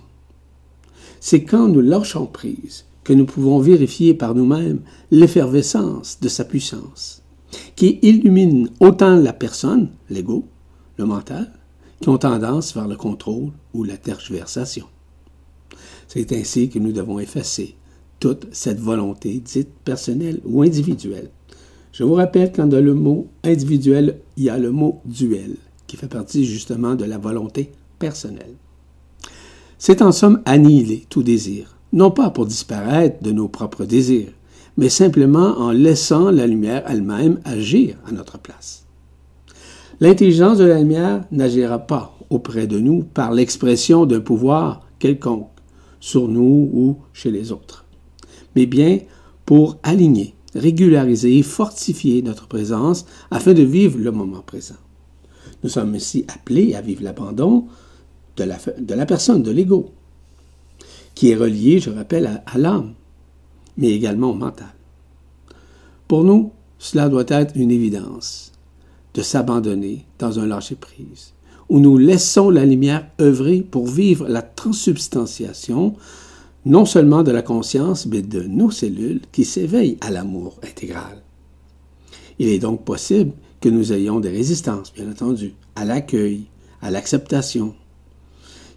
C'est 1.20 1.44
quand 1.44 1.68
nous 1.68 1.80
lâchons 1.80 2.26
prise 2.26 2.84
que 3.04 3.12
nous 3.12 3.24
pouvons 3.24 3.60
vérifier 3.60 4.14
par 4.14 4.34
nous-mêmes 4.34 4.80
l'effervescence 5.12 6.18
de 6.20 6.28
sa 6.28 6.44
puissance, 6.44 7.22
qui 7.76 8.00
illumine 8.02 8.68
autant 8.80 9.14
la 9.14 9.32
personne, 9.32 9.90
l'ego, 10.10 10.44
le 10.96 11.04
mental, 11.04 11.52
qui 12.00 12.08
ont 12.08 12.18
tendance 12.18 12.74
vers 12.74 12.88
le 12.88 12.96
contrôle 12.96 13.50
ou 13.72 13.84
la 13.84 13.96
tergiversation. 13.96 14.86
C'est 16.08 16.32
ainsi 16.32 16.68
que 16.68 16.78
nous 16.78 16.92
devons 16.92 17.18
effacer 17.18 17.76
toute 18.20 18.46
cette 18.52 18.80
volonté 18.80 19.40
dite 19.40 19.70
personnelle 19.84 20.40
ou 20.44 20.62
individuelle. 20.62 21.30
Je 21.92 22.04
vous 22.04 22.14
rappelle 22.14 22.52
qu'en 22.52 22.66
le 22.66 22.94
mot 22.94 23.28
individuel, 23.44 24.20
il 24.36 24.44
y 24.44 24.50
a 24.50 24.58
le 24.58 24.70
mot 24.70 25.00
duel, 25.04 25.56
qui 25.86 25.96
fait 25.96 26.08
partie 26.08 26.44
justement 26.44 26.94
de 26.94 27.04
la 27.04 27.18
volonté 27.18 27.72
personnelle. 27.98 28.54
C'est 29.78 30.02
en 30.02 30.12
somme 30.12 30.42
annihiler 30.44 31.06
tout 31.08 31.22
désir, 31.22 31.76
non 31.92 32.10
pas 32.10 32.30
pour 32.30 32.46
disparaître 32.46 33.22
de 33.22 33.32
nos 33.32 33.48
propres 33.48 33.84
désirs, 33.84 34.32
mais 34.76 34.88
simplement 34.88 35.58
en 35.58 35.70
laissant 35.70 36.30
la 36.30 36.46
lumière 36.46 36.84
elle-même 36.86 37.40
agir 37.44 37.96
à 38.06 38.12
notre 38.12 38.38
place. 38.38 38.85
L'intelligence 39.98 40.58
de 40.58 40.64
la 40.64 40.78
lumière 40.78 41.24
n'agira 41.30 41.78
pas 41.78 42.16
auprès 42.28 42.66
de 42.66 42.78
nous 42.78 43.02
par 43.02 43.32
l'expression 43.32 44.04
d'un 44.04 44.20
pouvoir 44.20 44.82
quelconque 44.98 45.48
sur 46.00 46.28
nous 46.28 46.70
ou 46.72 46.96
chez 47.14 47.30
les 47.30 47.50
autres, 47.50 47.86
mais 48.54 48.66
bien 48.66 48.98
pour 49.46 49.78
aligner, 49.82 50.34
régulariser 50.54 51.38
et 51.38 51.42
fortifier 51.42 52.20
notre 52.20 52.46
présence 52.46 53.06
afin 53.30 53.54
de 53.54 53.62
vivre 53.62 53.98
le 53.98 54.12
moment 54.12 54.42
présent. 54.42 54.74
Nous 55.62 55.70
sommes 55.70 55.94
ainsi 55.94 56.26
appelés 56.28 56.74
à 56.74 56.82
vivre 56.82 57.02
l'abandon 57.02 57.66
de 58.36 58.44
la, 58.44 58.58
de 58.78 58.94
la 58.94 59.06
personne, 59.06 59.42
de 59.42 59.50
l'ego, 59.50 59.92
qui 61.14 61.30
est 61.30 61.36
relié, 61.36 61.80
je 61.80 61.90
rappelle, 61.90 62.42
à, 62.44 62.58
l'âme, 62.58 62.92
mais 63.78 63.90
également 63.90 64.30
au 64.30 64.34
mental. 64.34 64.74
Pour 66.06 66.22
nous, 66.22 66.52
cela 66.78 67.08
doit 67.08 67.24
être 67.28 67.56
une 67.56 67.70
évidence 67.70 68.52
de 69.16 69.22
s'abandonner 69.22 70.04
dans 70.18 70.38
un 70.38 70.46
lâcher-prise, 70.46 71.32
où 71.70 71.80
nous 71.80 71.96
laissons 71.96 72.50
la 72.50 72.66
lumière 72.66 73.08
œuvrer 73.20 73.62
pour 73.62 73.86
vivre 73.86 74.28
la 74.28 74.42
transsubstantiation 74.42 75.96
non 76.66 76.84
seulement 76.84 77.22
de 77.22 77.30
la 77.30 77.42
conscience, 77.42 78.06
mais 78.06 78.22
de 78.22 78.42
nos 78.42 78.70
cellules 78.70 79.22
qui 79.32 79.44
s'éveillent 79.44 79.96
à 80.00 80.10
l'amour 80.10 80.58
intégral. 80.62 81.22
Il 82.38 82.48
est 82.48 82.58
donc 82.58 82.84
possible 82.84 83.32
que 83.60 83.68
nous 83.68 83.92
ayons 83.92 84.20
des 84.20 84.30
résistances, 84.30 84.92
bien 84.92 85.10
entendu, 85.10 85.54
à 85.76 85.84
l'accueil, 85.84 86.46
à 86.82 86.90
l'acceptation, 86.90 87.74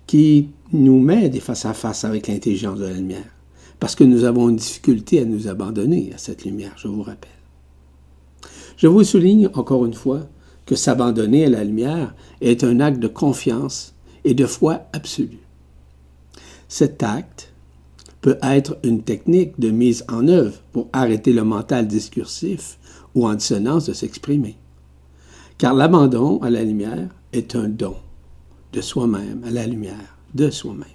qui 0.08 0.50
nous 0.72 1.00
met 1.00 1.29
des 1.29 1.39
face 1.39 1.65
à 1.65 1.74
face 1.74 2.05
avec 2.05 2.27
l'intelligence 2.27 2.79
de 2.79 2.86
la 2.86 2.93
lumière, 2.93 3.36
parce 3.79 3.96
que 3.96 4.03
nous 4.03 4.24
avons 4.24 4.50
une 4.50 4.55
difficulté 4.55 5.19
à 5.19 5.25
nous 5.25 5.48
abandonner 5.48 6.12
à 6.13 6.17
cette 6.17 6.46
lumière, 6.46 6.75
je 6.77 6.88
vous 6.88 7.03
rappelle. 7.03 7.38
Je 8.79 8.88
vous 8.88 9.03
souligne 9.03 9.50
encore 9.55 9.86
une 9.86 9.93
fois 9.93 10.21
que 10.65 10.74
s'abandonner 10.74 11.45
à 11.45 11.50
la 11.50 11.65
lumière 11.65 12.15
est 12.39 12.63
un 12.63 12.79
acte 12.79 13.01
de 13.01 13.09
confiance 13.09 13.93
et 14.24 14.33
de 14.33 14.45
foi 14.45 14.83
absolue. 14.93 15.41
Cet 16.69 17.03
acte 17.03 17.51
peut 18.21 18.38
être 18.41 18.77
une 18.83 19.01
technique 19.01 19.59
de 19.59 19.69
mise 19.69 20.05
en 20.07 20.29
œuvre 20.29 20.62
pour 20.71 20.88
arrêter 20.93 21.33
le 21.33 21.43
mental 21.43 21.89
discursif 21.89 22.79
ou 23.15 23.27
en 23.27 23.33
dissonance 23.33 23.88
de 23.88 23.91
s'exprimer. 23.91 24.55
Car 25.57 25.74
l'abandon 25.74 26.41
à 26.41 26.50
la 26.50 26.63
lumière 26.63 27.09
est 27.33 27.57
un 27.57 27.67
don 27.67 27.98
de 28.71 28.79
soi-même 28.79 29.41
à 29.45 29.51
la 29.51 29.67
lumière 29.67 30.17
de 30.36 30.50
soi-même. 30.50 30.86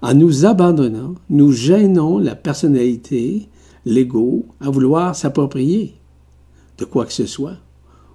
En 0.00 0.14
nous 0.14 0.46
abandonnant, 0.46 1.14
nous 1.30 1.52
gênons 1.52 2.18
la 2.18 2.34
personnalité, 2.34 3.48
l'ego, 3.84 4.46
à 4.60 4.68
vouloir 4.68 5.14
s'approprier 5.14 5.94
de 6.82 6.86
quoi 6.86 7.06
que 7.06 7.12
ce 7.12 7.26
soit 7.26 7.58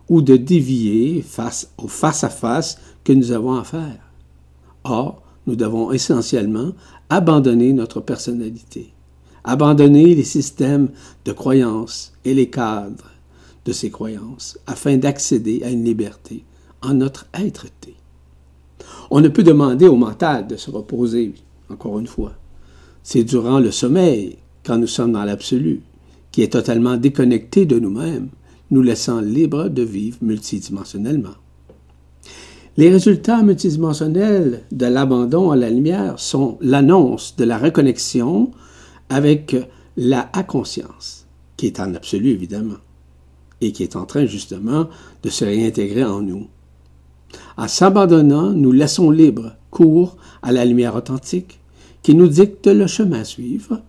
ou 0.10 0.22
de 0.22 0.36
dévier 0.36 1.22
face 1.22 1.72
au 1.78 1.88
face-à-face 1.88 2.78
que 3.06 3.14
nous 3.14 3.32
avons 3.32 3.56
à 3.56 3.64
faire. 3.64 4.12
Or, 4.84 5.24
nous 5.48 5.56
devons 5.56 5.94
essentiellement 5.94 6.74
abandonner 7.10 7.72
notre 7.72 8.02
personnalité, 8.02 8.92
abandonner 9.46 10.16
les 10.16 10.26
systèmes 10.26 10.90
de 11.24 11.32
croyances 11.32 12.12
et 12.26 12.34
les 12.34 12.50
cadres 12.50 13.12
de 13.64 13.72
ces 13.72 13.90
croyances 13.90 14.60
afin 14.68 14.98
d'accéder 14.98 15.62
à 15.64 15.70
une 15.70 15.86
liberté 15.86 16.44
en 16.82 16.94
notre 16.94 17.28
être-té. 17.34 17.96
On 19.10 19.22
ne 19.22 19.30
peut 19.30 19.44
demander 19.44 19.88
au 19.88 19.96
mental 19.96 20.46
de 20.46 20.58
se 20.58 20.70
reposer, 20.70 21.36
encore 21.70 22.00
une 22.00 22.08
fois. 22.08 22.34
C'est 23.02 23.24
durant 23.24 23.60
le 23.60 23.72
sommeil, 23.72 24.38
quand 24.66 24.78
nous 24.78 24.88
sommes 24.88 25.14
dans 25.14 25.24
l'absolu, 25.24 25.84
qui 26.34 26.42
est 26.42 26.52
totalement 26.52 26.98
déconnecté 26.98 27.66
de 27.66 27.80
nous-mêmes, 27.80 28.28
nous 28.72 28.82
laissant 28.82 29.22
libres 29.22 29.70
de 29.70 29.84
vivre 29.84 30.18
multidimensionnellement. 30.22 31.36
Les 32.78 32.90
résultats 32.90 33.42
multidimensionnels 33.42 34.64
de 34.72 34.86
l'abandon 34.86 35.52
à 35.52 35.56
la 35.56 35.70
lumière 35.70 36.20
sont 36.20 36.58
l'annonce 36.62 37.36
de 37.36 37.44
la 37.44 37.58
reconnexion 37.58 38.52
avec 39.10 39.56
la 39.96 40.30
conscience, 40.48 41.26
qui 41.56 41.66
est 41.66 41.80
en 41.80 41.96
absolu 41.96 42.30
évidemment, 42.30 42.78
et 43.62 43.72
qui 43.72 43.82
est 43.82 43.96
en 43.96 44.06
train 44.06 44.26
justement 44.26 44.88
de 45.24 45.30
se 45.30 45.44
réintégrer 45.44 46.04
en 46.04 46.22
nous. 46.22 46.48
En 47.58 47.68
s'abandonnant, 47.68 48.52
nous 48.52 48.72
laissons 48.72 49.10
libre 49.10 49.54
cours 49.72 50.18
à 50.44 50.52
la 50.52 50.64
lumière 50.64 50.96
authentique 50.96 51.60
qui 52.04 52.14
nous 52.14 52.28
dicte 52.28 52.68
le 52.68 52.88
chemin 52.88 53.22
à 53.22 53.26
suivre 53.26 53.82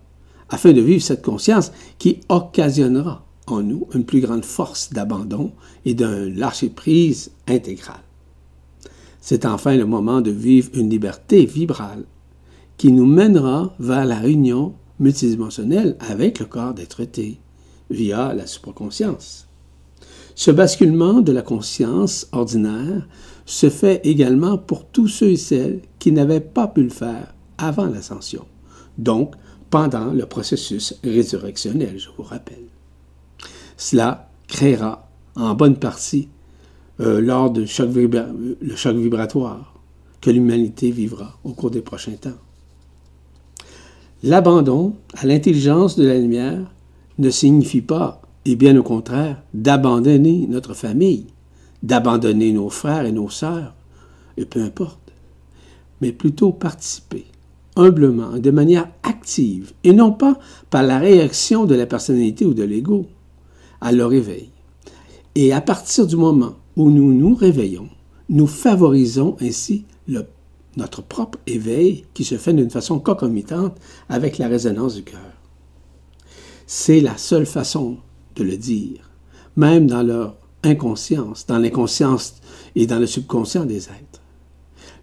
afin 0.49 0.73
de 0.73 0.81
vivre 0.81 1.03
cette 1.03 1.23
conscience 1.23 1.71
qui 1.99 2.21
occasionnera 2.27 3.28
en 3.51 3.61
nous 3.61 3.87
une 3.93 4.05
plus 4.05 4.21
grande 4.21 4.45
force 4.45 4.91
d'abandon 4.91 5.51
et 5.85 5.93
d'un 5.93 6.29
lâcher-prise 6.29 7.31
intégral. 7.47 8.01
C'est 9.21 9.45
enfin 9.45 9.75
le 9.75 9.85
moment 9.85 10.21
de 10.21 10.31
vivre 10.31 10.69
une 10.73 10.89
liberté 10.89 11.45
vibrale 11.45 12.05
qui 12.77 12.91
nous 12.91 13.05
mènera 13.05 13.75
vers 13.79 14.05
la 14.05 14.17
réunion 14.17 14.73
multidimensionnelle 14.99 15.97
avec 15.99 16.39
le 16.39 16.45
corps 16.45 16.73
d'être-té 16.73 17.39
via 17.89 18.33
la 18.33 18.47
supraconscience. 18.47 19.47
Ce 20.35 20.51
basculement 20.51 21.21
de 21.21 21.33
la 21.33 21.41
conscience 21.41 22.27
ordinaire 22.31 23.07
se 23.45 23.69
fait 23.69 23.99
également 24.05 24.57
pour 24.57 24.85
tous 24.85 25.07
ceux 25.07 25.31
et 25.31 25.35
celles 25.35 25.81
qui 25.97 26.11
n'avaient 26.11 26.39
pas 26.39 26.67
pu 26.67 26.83
le 26.83 26.89
faire 26.89 27.33
avant 27.57 27.87
l'ascension, 27.87 28.45
donc 28.97 29.33
pendant 29.69 30.13
le 30.13 30.25
processus 30.25 30.95
résurrectionnel, 31.03 31.99
je 31.99 32.09
vous 32.15 32.23
rappelle. 32.23 32.65
Cela 33.79 34.29
créera 34.49 35.09
en 35.37 35.55
bonne 35.55 35.77
partie 35.77 36.27
euh, 36.99 37.21
lors 37.21 37.49
du 37.49 37.65
choc, 37.65 37.89
le 37.95 38.75
choc 38.75 38.97
vibratoire 38.97 39.73
que 40.19 40.29
l'humanité 40.29 40.91
vivra 40.91 41.39
au 41.45 41.53
cours 41.53 41.71
des 41.71 41.81
prochains 41.81 42.17
temps. 42.17 42.37
L'abandon 44.21 44.95
à 45.13 45.25
l'intelligence 45.25 45.95
de 45.95 46.05
la 46.05 46.19
lumière 46.19 46.59
ne 47.19 47.29
signifie 47.29 47.79
pas 47.79 48.21
et 48.43 48.57
bien 48.57 48.75
au 48.75 48.83
contraire, 48.83 49.41
d'abandonner 49.53 50.45
notre 50.49 50.73
famille, 50.73 51.27
d'abandonner 51.81 52.51
nos 52.51 52.69
frères 52.69 53.05
et 53.05 53.13
nos 53.13 53.29
sœurs, 53.29 53.73
et 54.35 54.45
peu 54.45 54.61
importe, 54.61 55.13
mais 56.01 56.11
plutôt 56.11 56.51
participer 56.51 57.25
humblement, 57.77 58.37
de 58.37 58.51
manière 58.51 58.89
active, 59.03 59.71
et 59.85 59.93
non 59.93 60.11
pas 60.11 60.37
par 60.69 60.83
la 60.83 60.99
réaction 60.99 61.65
de 61.65 61.75
la 61.75 61.85
personnalité 61.85 62.45
ou 62.45 62.53
de 62.53 62.63
l'ego, 62.63 63.05
à 63.81 63.91
leur 63.91 64.13
éveil. 64.13 64.49
Et 65.35 65.53
à 65.53 65.61
partir 65.61 66.07
du 66.07 66.15
moment 66.15 66.55
où 66.75 66.89
nous 66.89 67.13
nous 67.13 67.35
réveillons, 67.35 67.89
nous 68.29 68.47
favorisons 68.47 69.35
ainsi 69.41 69.85
notre 70.77 71.01
propre 71.01 71.39
éveil 71.47 72.05
qui 72.13 72.23
se 72.23 72.37
fait 72.37 72.53
d'une 72.53 72.69
façon 72.69 72.99
concomitante 72.99 73.77
avec 74.07 74.37
la 74.37 74.47
résonance 74.47 74.95
du 74.95 75.03
cœur. 75.03 75.19
C'est 76.67 77.01
la 77.01 77.17
seule 77.17 77.45
façon 77.45 77.97
de 78.35 78.43
le 78.43 78.57
dire, 78.57 79.09
même 79.55 79.87
dans 79.87 80.03
leur 80.03 80.35
inconscience, 80.63 81.47
dans 81.47 81.57
l'inconscience 81.57 82.35
et 82.75 82.85
dans 82.85 82.99
le 82.99 83.07
subconscient 83.07 83.65
des 83.65 83.85
êtres. 83.85 84.21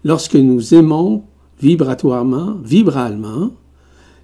lorsque 0.03 0.35
nous 0.35 0.73
aimons 0.73 1.23
vibratoirement, 1.59 2.55
vibralement, 2.63 3.51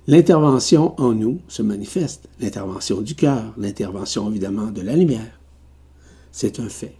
l'intervention 0.07 0.99
en 0.99 1.13
nous 1.13 1.39
se 1.47 1.61
manifeste. 1.61 2.27
L'intervention 2.39 3.01
du 3.01 3.15
cœur, 3.15 3.53
l'intervention 3.57 4.29
évidemment 4.29 4.71
de 4.71 4.81
la 4.81 4.95
lumière. 4.95 5.39
C'est 6.31 6.59
un 6.59 6.69
fait. 6.69 6.95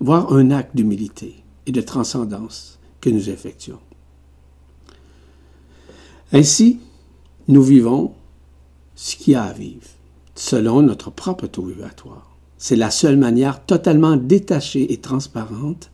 Voir 0.00 0.32
un 0.32 0.50
acte 0.50 0.76
d'humilité 0.76 1.36
et 1.66 1.72
de 1.72 1.80
transcendance 1.80 2.78
que 3.00 3.10
nous 3.10 3.30
effectuons. 3.30 3.80
Ainsi, 6.32 6.80
nous 7.48 7.62
vivons 7.62 8.12
ce 8.94 9.16
qu'il 9.16 9.34
y 9.34 9.36
a 9.36 9.44
à 9.44 9.52
vivre, 9.52 9.86
selon 10.34 10.82
notre 10.82 11.10
propre 11.10 11.46
taux 11.46 11.66
vibratoire. 11.66 12.36
C'est 12.58 12.76
la 12.76 12.90
seule 12.90 13.16
manière 13.16 13.64
totalement 13.64 14.16
détachée 14.16 14.92
et 14.92 14.98
transparente 14.98 15.90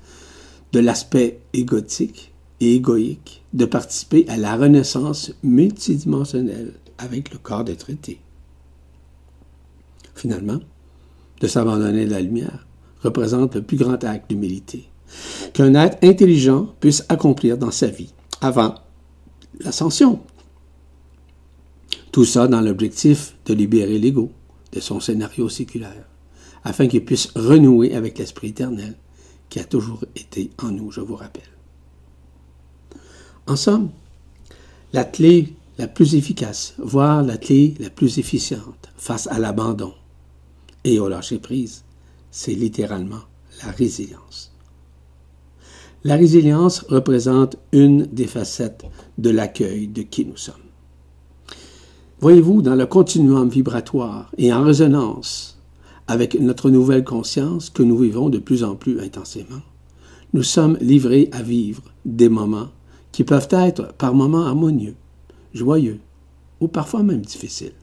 de 0.72 0.80
l'aspect 0.80 1.40
égotique 1.52 2.31
égoïque 2.70 3.42
de 3.52 3.64
participer 3.64 4.24
à 4.28 4.36
la 4.36 4.56
renaissance 4.56 5.32
multidimensionnelle 5.42 6.72
avec 6.98 7.32
le 7.32 7.38
corps 7.38 7.64
des 7.64 7.76
traités. 7.76 8.20
Finalement, 10.14 10.60
de 11.40 11.46
s'abandonner 11.46 12.04
à 12.04 12.08
la 12.08 12.20
lumière 12.20 12.66
représente 13.02 13.56
le 13.56 13.62
plus 13.62 13.76
grand 13.76 14.02
acte 14.04 14.30
d'humilité 14.30 14.88
qu'un 15.52 15.74
être 15.74 15.98
intelligent 16.02 16.74
puisse 16.80 17.04
accomplir 17.08 17.58
dans 17.58 17.70
sa 17.70 17.88
vie 17.88 18.12
avant 18.40 18.74
l'ascension. 19.60 20.20
Tout 22.10 22.24
ça 22.24 22.46
dans 22.46 22.60
l'objectif 22.60 23.36
de 23.46 23.54
libérer 23.54 23.98
l'ego 23.98 24.30
de 24.72 24.80
son 24.80 25.00
scénario 25.00 25.48
séculaire, 25.48 26.06
afin 26.64 26.86
qu'il 26.86 27.04
puisse 27.04 27.28
renouer 27.34 27.94
avec 27.94 28.18
l'Esprit 28.18 28.48
éternel 28.48 28.94
qui 29.48 29.58
a 29.58 29.64
toujours 29.64 30.04
été 30.16 30.50
en 30.62 30.70
nous, 30.70 30.90
je 30.90 31.00
vous 31.00 31.16
rappelle. 31.16 31.42
En 33.46 33.56
somme, 33.56 33.90
la 34.92 35.04
clé 35.04 35.54
la 35.78 35.88
plus 35.88 36.14
efficace, 36.14 36.74
voire 36.78 37.22
la 37.22 37.36
clé 37.36 37.74
la 37.80 37.90
plus 37.90 38.18
efficiente 38.18 38.90
face 38.96 39.26
à 39.26 39.38
l'abandon 39.38 39.92
et 40.84 40.98
au 40.98 41.08
lâcher-prise, 41.08 41.84
c'est 42.30 42.54
littéralement 42.54 43.22
la 43.64 43.70
résilience. 43.70 44.52
La 46.04 46.16
résilience 46.16 46.80
représente 46.88 47.56
une 47.70 48.06
des 48.06 48.26
facettes 48.26 48.84
de 49.18 49.30
l'accueil 49.30 49.86
de 49.86 50.02
qui 50.02 50.24
nous 50.24 50.36
sommes. 50.36 50.54
Voyez-vous, 52.20 52.62
dans 52.62 52.74
le 52.74 52.86
continuum 52.86 53.48
vibratoire 53.48 54.30
et 54.38 54.52
en 54.52 54.62
résonance 54.64 55.58
avec 56.08 56.38
notre 56.38 56.70
nouvelle 56.70 57.04
conscience 57.04 57.70
que 57.70 57.82
nous 57.82 57.98
vivons 57.98 58.30
de 58.30 58.38
plus 58.38 58.64
en 58.64 58.74
plus 58.74 59.00
intensément, 59.00 59.62
nous 60.32 60.42
sommes 60.42 60.76
livrés 60.80 61.28
à 61.32 61.42
vivre 61.42 61.82
des 62.04 62.28
moments 62.28 62.68
qui 63.12 63.24
peuvent 63.24 63.48
être 63.50 63.92
par 63.94 64.14
moments 64.14 64.46
harmonieux, 64.46 64.96
joyeux 65.54 66.00
ou 66.60 66.68
parfois 66.68 67.02
même 67.02 67.22
difficiles, 67.22 67.74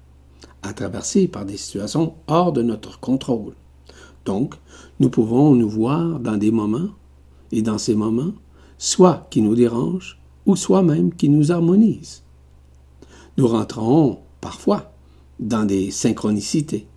à 0.63 0.73
traverser 0.73 1.27
par 1.27 1.45
des 1.45 1.57
situations 1.57 2.13
hors 2.27 2.51
de 2.51 2.61
notre 2.61 2.99
contrôle. 2.99 3.53
Donc, 4.25 4.55
nous 4.99 5.09
pouvons 5.09 5.55
nous 5.55 5.69
voir 5.69 6.19
dans 6.19 6.37
des 6.37 6.51
moments, 6.51 6.89
et 7.51 7.61
dans 7.61 7.77
ces 7.77 7.95
moments, 7.95 8.33
soit 8.77 9.27
qui 9.29 9.41
nous 9.41 9.55
dérangent, 9.55 10.19
ou 10.45 10.55
soit 10.55 10.83
même 10.83 11.13
qui 11.13 11.29
nous 11.29 11.51
harmonisent. 11.51 12.23
Nous 13.37 13.47
rentrons 13.47 14.19
parfois 14.41 14.91
dans 15.39 15.65
des 15.65 15.91
synchronicités 15.91 16.87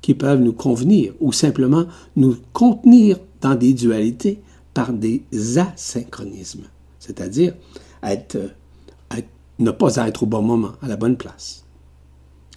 qui 0.00 0.14
peuvent 0.14 0.40
nous 0.40 0.52
convenir 0.52 1.12
ou 1.20 1.32
simplement 1.32 1.86
nous 2.16 2.36
contenir 2.52 3.18
dans 3.40 3.54
des 3.54 3.74
dualités 3.74 4.40
par 4.74 4.92
des 4.92 5.22
asynchronismes, 5.58 6.64
c'est-à-dire 7.00 7.54
être, 8.04 8.38
ne 9.58 9.72
pas 9.72 9.96
être 9.96 10.22
au 10.22 10.26
bon 10.26 10.42
moment, 10.42 10.72
à 10.80 10.86
la 10.86 10.96
bonne 10.96 11.16
place. 11.16 11.64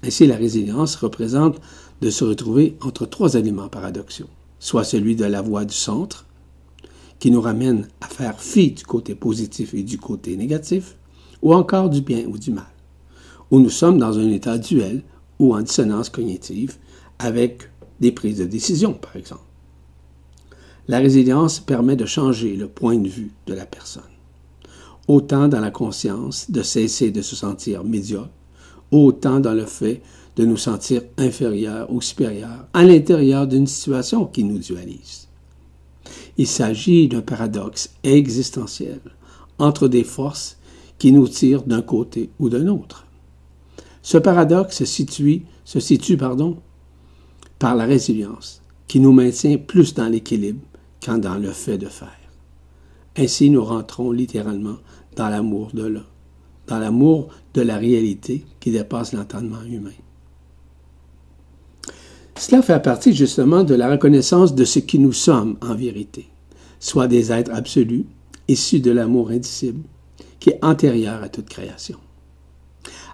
Ainsi, 0.03 0.27
la 0.27 0.35
résilience 0.35 0.95
représente 0.95 1.59
de 2.01 2.11
se 2.11 2.23
retrouver 2.23 2.77
entre 2.81 3.07
trois 3.07 3.33
éléments 3.33 3.69
paradoxaux, 3.69 4.29
soit 4.59 4.83
celui 4.83 5.15
de 5.15 5.25
la 5.25 5.41
voie 5.41 5.65
du 5.65 5.73
centre, 5.73 6.27
qui 7.17 7.31
nous 7.31 7.41
ramène 7.41 7.87
à 8.01 8.07
faire 8.07 8.39
fi 8.39 8.71
du 8.71 8.83
côté 8.83 9.15
positif 9.15 9.73
et 9.73 9.81
du 9.81 9.97
côté 9.97 10.37
négatif, 10.37 10.97
ou 11.41 11.55
encore 11.55 11.89
du 11.89 12.01
bien 12.01 12.25
ou 12.27 12.37
du 12.37 12.51
mal 12.51 12.67
où 13.53 13.59
nous 13.59 13.69
sommes 13.69 13.99
dans 13.99 14.17
un 14.17 14.29
état 14.31 14.57
duel 14.57 15.03
ou 15.37 15.55
en 15.55 15.61
dissonance 15.61 16.09
cognitive 16.09 16.77
avec 17.19 17.69
des 17.99 18.11
prises 18.11 18.39
de 18.39 18.45
décision, 18.45 18.93
par 18.93 19.15
exemple. 19.15 19.43
La 20.87 20.97
résilience 20.97 21.59
permet 21.59 21.95
de 21.95 22.07
changer 22.07 22.55
le 22.55 22.67
point 22.67 22.97
de 22.97 23.07
vue 23.07 23.31
de 23.45 23.53
la 23.53 23.67
personne, 23.67 24.01
autant 25.07 25.47
dans 25.47 25.59
la 25.59 25.71
conscience 25.71 26.49
de 26.49 26.61
cesser 26.61 27.11
de 27.11 27.21
se 27.21 27.35
sentir 27.35 27.83
médiocre, 27.83 28.29
autant 28.91 29.39
dans 29.39 29.53
le 29.53 29.65
fait 29.65 30.01
de 30.35 30.45
nous 30.45 30.57
sentir 30.57 31.01
inférieurs 31.17 31.91
ou 31.91 32.01
supérieurs 32.01 32.67
à 32.73 32.83
l'intérieur 32.83 33.47
d'une 33.47 33.67
situation 33.67 34.25
qui 34.25 34.43
nous 34.43 34.57
dualise. 34.57 35.27
Il 36.37 36.47
s'agit 36.47 37.07
d'un 37.07 37.21
paradoxe 37.21 37.91
existentiel 38.03 38.99
entre 39.59 39.87
des 39.87 40.03
forces 40.03 40.57
qui 40.97 41.11
nous 41.11 41.27
tirent 41.27 41.63
d'un 41.63 41.81
côté 41.81 42.29
ou 42.39 42.49
d'un 42.49 42.67
autre. 42.67 43.05
Ce 44.01 44.17
paradoxe 44.17 44.83
se 44.83 44.85
situe, 45.79 46.17
par 47.59 47.75
la 47.75 47.85
résilience, 47.85 48.61
qui 48.87 48.99
nous 48.99 49.13
maintient 49.13 49.57
plus 49.57 49.93
dans 49.93 50.09
l'équilibre 50.09 50.61
qu'en 51.03 51.17
dans 51.17 51.35
le 51.35 51.51
fait 51.51 51.77
de 51.77 51.87
faire. 51.87 52.09
Ainsi, 53.15 53.49
nous 53.49 53.63
rentrons 53.63 54.11
littéralement 54.11 54.77
dans 55.15 55.29
l'amour 55.29 55.71
de 55.73 55.85
l'un, 55.85 56.05
dans 56.67 56.79
l'amour 56.79 57.29
de 57.53 57.61
la 57.61 57.77
réalité 57.77 58.45
qui 58.59 58.71
dépasse 58.71 59.13
l'entendement 59.13 59.63
humain. 59.63 59.91
Cela 62.37 62.61
fait 62.61 62.81
partie 62.81 63.13
justement 63.13 63.63
de 63.63 63.75
la 63.75 63.89
reconnaissance 63.89 64.55
de 64.55 64.65
ce 64.65 64.79
qui 64.79 64.99
nous 64.99 65.13
sommes 65.13 65.57
en 65.61 65.75
vérité, 65.75 66.27
soit 66.79 67.07
des 67.07 67.31
êtres 67.31 67.53
absolus, 67.53 68.05
issus 68.47 68.79
de 68.79 68.91
l'amour 68.91 69.29
indicible, 69.29 69.83
qui 70.39 70.49
est 70.49 70.59
antérieur 70.63 71.23
à 71.23 71.29
toute 71.29 71.47
création. 71.47 71.97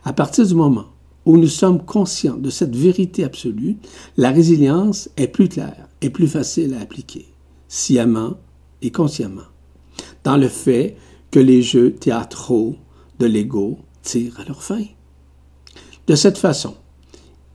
À 0.03 0.13
partir 0.13 0.47
du 0.47 0.55
moment 0.55 0.85
où 1.25 1.37
nous 1.37 1.47
sommes 1.47 1.83
conscients 1.85 2.37
de 2.37 2.49
cette 2.49 2.75
vérité 2.75 3.23
absolue, 3.23 3.77
la 4.17 4.31
résilience 4.31 5.09
est 5.17 5.27
plus 5.27 5.49
claire 5.49 5.87
et 6.01 6.09
plus 6.09 6.27
facile 6.27 6.73
à 6.73 6.81
appliquer, 6.81 7.27
sciemment 7.67 8.37
et 8.81 8.91
consciemment, 8.91 9.43
dans 10.23 10.37
le 10.37 10.47
fait 10.47 10.95
que 11.31 11.39
les 11.39 11.61
jeux 11.61 11.93
théâtraux 11.93 12.75
de 13.19 13.25
l'ego 13.25 13.79
tirent 14.01 14.39
à 14.39 14.45
leur 14.45 14.63
fin. 14.63 14.83
De 16.07 16.15
cette 16.15 16.37
façon, 16.37 16.75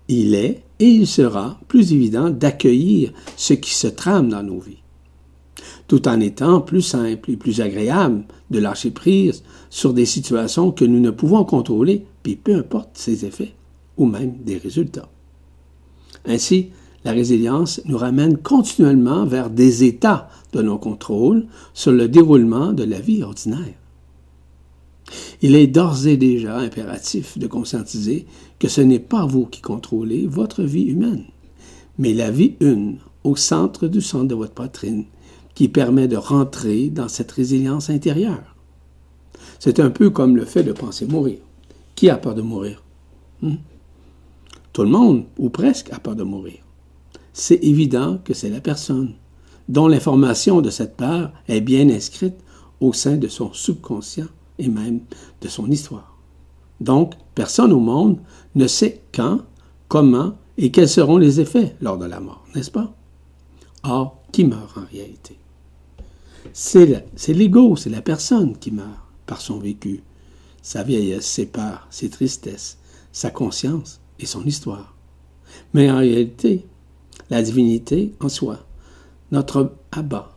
il 0.08 0.34
est 0.34 0.62
et 0.78 0.86
il 0.86 1.06
sera 1.06 1.58
plus 1.68 1.92
évident 1.92 2.30
d'accueillir 2.30 3.12
ce 3.36 3.54
qui 3.54 3.70
se 3.70 3.86
trame 3.86 4.28
dans 4.28 4.42
nos 4.42 4.60
vies 4.60 4.84
tout 5.88 6.08
en 6.08 6.20
étant 6.20 6.60
plus 6.60 6.82
simple 6.82 7.30
et 7.30 7.36
plus 7.36 7.60
agréable 7.60 8.24
de 8.50 8.58
lâcher 8.58 8.90
prise 8.90 9.42
sur 9.70 9.92
des 9.92 10.06
situations 10.06 10.70
que 10.72 10.84
nous 10.84 11.00
ne 11.00 11.10
pouvons 11.10 11.44
contrôler, 11.44 12.06
puis 12.22 12.36
peu 12.36 12.54
importe 12.54 12.90
ses 12.94 13.24
effets 13.24 13.54
ou 13.96 14.06
même 14.06 14.36
des 14.44 14.56
résultats. 14.56 15.08
Ainsi, 16.24 16.70
la 17.04 17.12
résilience 17.12 17.80
nous 17.84 17.98
ramène 17.98 18.38
continuellement 18.38 19.26
vers 19.26 19.50
des 19.50 19.84
états 19.84 20.28
de 20.52 20.62
non-contrôle 20.62 21.46
sur 21.74 21.92
le 21.92 22.08
déroulement 22.08 22.72
de 22.72 22.84
la 22.84 23.00
vie 23.00 23.22
ordinaire. 23.22 23.74
Il 25.42 25.54
est 25.54 25.66
d'ores 25.66 26.06
et 26.06 26.16
déjà 26.16 26.56
impératif 26.56 27.36
de 27.36 27.46
conscientiser 27.46 28.26
que 28.58 28.68
ce 28.68 28.80
n'est 28.80 28.98
pas 28.98 29.26
vous 29.26 29.44
qui 29.46 29.60
contrôlez 29.60 30.26
votre 30.26 30.62
vie 30.62 30.84
humaine, 30.84 31.24
mais 31.98 32.14
la 32.14 32.30
vie 32.30 32.54
une 32.60 32.96
au 33.22 33.36
centre 33.36 33.86
du 33.86 34.00
centre 34.00 34.28
de 34.28 34.34
votre 34.34 34.54
poitrine 34.54 35.04
qui 35.54 35.68
permet 35.68 36.08
de 36.08 36.16
rentrer 36.16 36.88
dans 36.88 37.08
cette 37.08 37.32
résilience 37.32 37.90
intérieure. 37.90 38.56
C'est 39.58 39.78
un 39.78 39.90
peu 39.90 40.10
comme 40.10 40.36
le 40.36 40.44
fait 40.44 40.62
de 40.62 40.72
penser 40.72 41.06
mourir. 41.06 41.38
Qui 41.94 42.10
a 42.10 42.16
peur 42.16 42.34
de 42.34 42.42
mourir? 42.42 42.82
Hmm? 43.40 43.54
Tout 44.72 44.82
le 44.82 44.88
monde, 44.88 45.24
ou 45.38 45.50
presque, 45.50 45.92
a 45.92 46.00
peur 46.00 46.16
de 46.16 46.24
mourir. 46.24 46.63
C'est 47.34 47.62
évident 47.62 48.18
que 48.24 48.32
c'est 48.32 48.48
la 48.48 48.60
personne 48.60 49.14
dont 49.68 49.88
l'information 49.88 50.60
de 50.60 50.70
cette 50.70 50.96
peur 50.96 51.32
est 51.48 51.60
bien 51.60 51.90
inscrite 51.90 52.36
au 52.80 52.92
sein 52.92 53.16
de 53.16 53.28
son 53.28 53.52
subconscient 53.52 54.28
et 54.58 54.68
même 54.68 55.00
de 55.40 55.48
son 55.48 55.70
histoire. 55.70 56.16
Donc, 56.80 57.14
personne 57.34 57.72
au 57.72 57.80
monde 57.80 58.18
ne 58.54 58.66
sait 58.68 59.02
quand, 59.12 59.40
comment 59.88 60.36
et 60.58 60.70
quels 60.70 60.88
seront 60.88 61.16
les 61.16 61.40
effets 61.40 61.74
lors 61.80 61.98
de 61.98 62.06
la 62.06 62.20
mort, 62.20 62.44
n'est-ce 62.54 62.70
pas? 62.70 62.94
Or, 63.82 64.22
qui 64.30 64.44
meurt 64.44 64.78
en 64.78 64.84
réalité? 64.92 65.36
C'est 66.52 66.86
l'ego, 67.28 67.74
c'est 67.74 67.90
la 67.90 68.02
personne 68.02 68.56
qui 68.56 68.70
meurt 68.70 69.00
par 69.26 69.40
son 69.40 69.58
vécu, 69.58 70.02
sa 70.62 70.84
vieillesse, 70.84 71.26
ses 71.26 71.46
peurs, 71.46 71.88
ses 71.90 72.10
tristesses, 72.10 72.78
sa 73.10 73.30
conscience 73.30 74.00
et 74.20 74.26
son 74.26 74.44
histoire. 74.44 74.94
Mais 75.72 75.90
en 75.90 75.98
réalité, 75.98 76.66
la 77.30 77.42
divinité 77.42 78.12
en 78.20 78.28
soi, 78.28 78.66
notre 79.32 79.76
abat, 79.92 80.36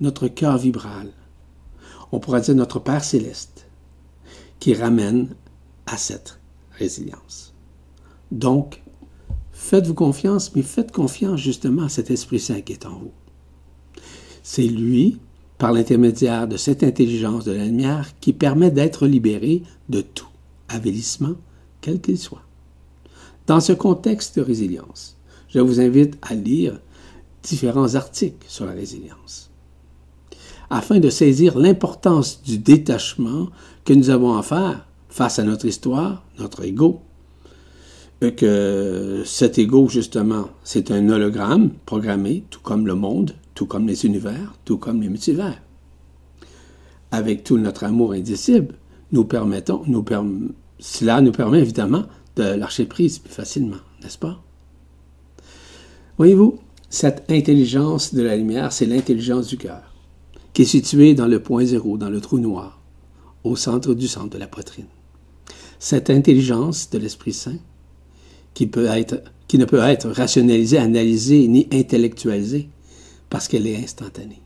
notre 0.00 0.28
cœur 0.28 0.58
vibral, 0.58 1.12
on 2.12 2.20
pourra 2.20 2.40
dire 2.40 2.54
notre 2.54 2.78
Père 2.78 3.04
céleste, 3.04 3.66
qui 4.58 4.74
ramène 4.74 5.34
à 5.86 5.96
cette 5.96 6.38
résilience. 6.78 7.54
Donc, 8.30 8.82
faites-vous 9.52 9.94
confiance, 9.94 10.54
mais 10.54 10.62
faites 10.62 10.92
confiance 10.92 11.40
justement 11.40 11.84
à 11.84 11.88
cet 11.88 12.10
Esprit 12.10 12.40
Saint 12.40 12.60
qui 12.60 12.72
est 12.72 12.86
en 12.86 12.98
vous. 12.98 13.12
C'est 14.42 14.62
lui, 14.62 15.18
par 15.58 15.72
l'intermédiaire 15.72 16.48
de 16.48 16.56
cette 16.56 16.82
intelligence 16.82 17.44
de 17.44 17.52
la 17.52 17.64
lumière, 17.64 18.10
qui 18.20 18.32
permet 18.32 18.70
d'être 18.70 19.06
libéré 19.06 19.62
de 19.88 20.00
tout 20.00 20.28
avélissement, 20.68 21.34
quel 21.80 22.00
qu'il 22.00 22.18
soit. 22.18 22.42
Dans 23.46 23.60
ce 23.60 23.72
contexte 23.72 24.36
de 24.36 24.42
résilience, 24.42 25.16
je 25.54 25.60
vous 25.60 25.80
invite 25.80 26.18
à 26.22 26.34
lire 26.34 26.80
différents 27.42 27.94
articles 27.94 28.46
sur 28.48 28.66
la 28.66 28.72
résilience 28.72 29.52
afin 30.72 31.00
de 31.00 31.10
saisir 31.10 31.58
l'importance 31.58 32.42
du 32.42 32.56
détachement 32.56 33.48
que 33.84 33.92
nous 33.92 34.08
avons 34.08 34.38
à 34.38 34.42
faire 34.42 34.86
face 35.10 35.38
à 35.38 35.44
notre 35.44 35.66
histoire, 35.66 36.24
notre 36.38 36.64
ego, 36.64 37.02
que 38.36 39.22
cet 39.26 39.58
ego, 39.58 39.88
justement, 39.88 40.48
c'est 40.64 40.90
un 40.90 41.10
hologramme 41.10 41.72
programmé, 41.84 42.44
tout 42.48 42.60
comme 42.60 42.86
le 42.86 42.94
monde, 42.94 43.34
tout 43.54 43.66
comme 43.66 43.86
les 43.86 44.06
univers, 44.06 44.54
tout 44.64 44.78
comme 44.78 45.02
les 45.02 45.10
multivers. 45.10 45.60
Avec 47.10 47.44
tout 47.44 47.58
notre 47.58 47.84
amour 47.84 48.12
indicible, 48.12 48.76
nous 49.10 49.24
permettons, 49.24 49.82
cela 50.78 51.20
nous 51.20 51.32
permet 51.32 51.60
évidemment 51.60 52.04
de 52.36 52.44
lâcher 52.44 52.86
prise 52.86 53.18
plus 53.18 53.34
facilement, 53.34 53.76
n'est-ce 54.02 54.16
pas? 54.16 54.42
Voyez-vous, 56.18 56.58
cette 56.90 57.24
intelligence 57.30 58.14
de 58.14 58.22
la 58.22 58.36
lumière, 58.36 58.72
c'est 58.72 58.86
l'intelligence 58.86 59.46
du 59.46 59.56
cœur 59.56 59.92
qui 60.52 60.62
est 60.62 60.66
situé 60.66 61.14
dans 61.14 61.26
le 61.26 61.42
point 61.42 61.64
zéro, 61.64 61.96
dans 61.96 62.10
le 62.10 62.20
trou 62.20 62.38
noir, 62.38 62.80
au 63.44 63.56
centre 63.56 63.94
du 63.94 64.06
centre 64.06 64.28
de 64.28 64.38
la 64.38 64.46
poitrine. 64.46 64.86
Cette 65.78 66.10
intelligence 66.10 66.90
de 66.90 66.98
l'Esprit 66.98 67.32
Saint, 67.32 67.58
qui, 68.54 68.66
ne 68.66 69.64
peut 69.64 69.78
être 69.78 70.10
rationalisée, 70.10 70.78
analysée 70.78 71.48
ni 71.48 71.68
intellectualisée, 71.72 72.68
parce 73.30 73.48
qu'elle 73.48 73.66
est 73.66 73.82
instantanée. 73.82 74.42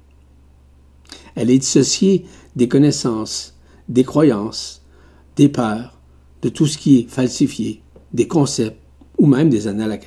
Elle 1.34 1.50
est 1.50 1.58
dissociée 1.58 2.24
des 2.54 2.68
connaissances, 2.68 3.54
des 3.88 4.04
croyances, 4.04 4.82
des 5.34 5.48
peurs, 5.48 5.98
de 6.42 6.48
tout 6.48 6.66
ce 6.66 6.78
qui 6.78 7.00
est 7.00 7.10
falsifié, 7.10 7.82
des 8.12 8.28
concepts 8.28 8.78
ou 9.18 9.26
même 9.26 9.50
des 9.50 9.66
annales. 9.66 9.98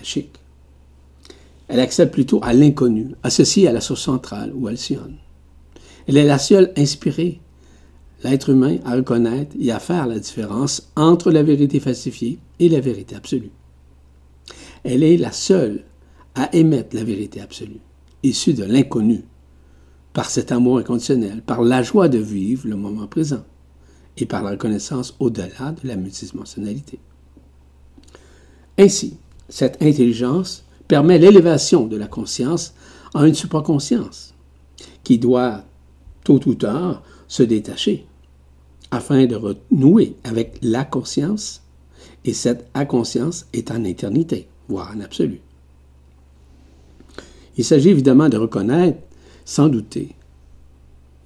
Elle 1.70 1.80
accède 1.80 2.12
plutôt 2.12 2.40
à 2.44 2.52
l'inconnu, 2.52 3.12
associé 3.22 3.68
à 3.68 3.72
la 3.72 3.80
source 3.80 4.02
centrale 4.02 4.52
ou 4.56 4.68
Alcyone. 4.68 5.18
Elle 6.08 6.18
est 6.18 6.26
la 6.26 6.40
seule 6.40 6.74
inspirée, 6.76 7.40
l'être 8.24 8.50
humain, 8.50 8.78
à 8.86 8.96
reconnaître 8.96 9.56
et 9.60 9.72
à 9.72 9.80
faire 9.80 10.08
la 10.08 10.18
différence 10.18 10.92
entre 10.96 11.32
la 11.32 11.44
vérité 11.44 11.80
falsifiée 11.80 12.40
et 12.60 12.70
la 12.70 12.80
vérité 12.80 13.16
absolue. 13.16 13.52
Elle 14.84 15.04
est 15.04 15.18
la 15.18 15.32
seule 15.32 15.84
à 16.34 16.54
émettre 16.56 16.96
la 16.96 17.04
vérité 17.04 17.40
absolue, 17.40 17.82
issue 18.24 18.54
de 18.54 18.64
l'inconnu, 18.64 19.24
par 20.12 20.32
cet 20.32 20.52
amour 20.52 20.80
inconditionnel, 20.80 21.44
par 21.44 21.62
la 21.62 21.84
joie 21.84 22.10
de 22.10 22.18
vivre 22.18 22.68
le 22.68 22.78
moment 22.78 23.06
présent 23.06 23.44
et 24.18 24.26
par 24.26 24.42
la 24.42 24.52
reconnaissance 24.52 25.16
au-delà 25.20 25.76
de 25.84 25.88
la 25.88 25.96
multidimensionnalité. 25.96 27.00
Ainsi, 28.80 29.18
cette 29.50 29.82
intelligence 29.84 30.66
permet 30.90 31.20
l'élévation 31.20 31.86
de 31.88 31.96
la 31.96 32.08
conscience 32.08 32.74
en 33.14 33.24
une 33.24 33.36
supraconscience 33.36 34.34
qui 35.06 35.18
doit 35.18 35.64
tôt 36.26 36.42
ou 36.46 36.56
tard, 36.56 37.04
se 37.30 37.44
détacher 37.44 38.06
afin 38.92 39.26
de 39.28 39.36
renouer 39.36 40.16
avec 40.24 40.58
la 40.64 40.84
conscience, 40.84 41.62
et 42.26 42.34
cette 42.34 42.68
inconscience 42.74 43.46
est 43.54 43.70
en 43.72 43.84
éternité, 43.84 44.48
voire 44.68 44.92
en 44.96 45.00
absolu. 45.00 45.42
Il 47.58 47.64
s'agit 47.64 47.90
évidemment 47.90 48.30
de 48.30 48.38
reconnaître, 48.38 49.00
sans 49.46 49.70
douter. 49.70 50.16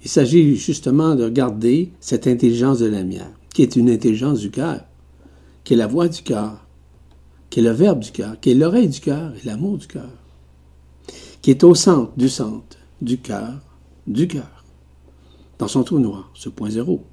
Il 0.02 0.10
s'agit 0.10 0.56
justement 0.56 1.14
de 1.14 1.28
garder 1.30 1.90
cette 2.00 2.26
intelligence 2.26 2.80
de 2.80 2.86
la 2.86 3.00
lumière, 3.00 3.30
qui 3.54 3.62
est 3.62 3.76
une 3.76 3.88
intelligence 3.88 4.40
du 4.40 4.50
cœur, 4.50 4.84
qui 5.64 5.72
est 5.72 5.78
la 5.78 5.86
voix 5.86 6.08
du 6.08 6.22
cœur, 6.22 6.63
qui 7.54 7.60
est 7.60 7.62
le 7.62 7.70
verbe 7.70 8.00
du 8.00 8.10
cœur, 8.10 8.40
qui 8.40 8.50
est 8.50 8.54
l'oreille 8.54 8.88
du 8.88 8.98
cœur 8.98 9.32
et 9.32 9.46
l'amour 9.46 9.78
du 9.78 9.86
cœur, 9.86 10.10
qui 11.40 11.52
est 11.52 11.62
au 11.62 11.76
centre 11.76 12.10
du 12.16 12.28
centre, 12.28 12.76
du 13.00 13.18
cœur, 13.18 13.60
du 14.08 14.26
cœur 14.26 14.64
dans 15.60 15.68
son 15.68 15.84
trou 15.84 16.00
noir, 16.00 16.32
ce 16.34 16.48
point 16.48 16.68
zéro. 16.68 17.04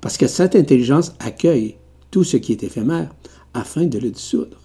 Parce 0.00 0.16
que 0.16 0.26
cette 0.26 0.56
intelligence 0.56 1.12
accueille 1.18 1.76
tout 2.10 2.24
ce 2.24 2.38
qui 2.38 2.52
est 2.52 2.62
éphémère 2.62 3.14
afin 3.52 3.84
de 3.84 3.98
le 3.98 4.10
dissoudre. 4.10 4.56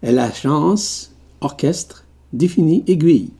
Elle 0.00 0.20
chance, 0.34 1.14
orchestre, 1.40 2.04
définit, 2.32 2.82
aiguille 2.88 3.30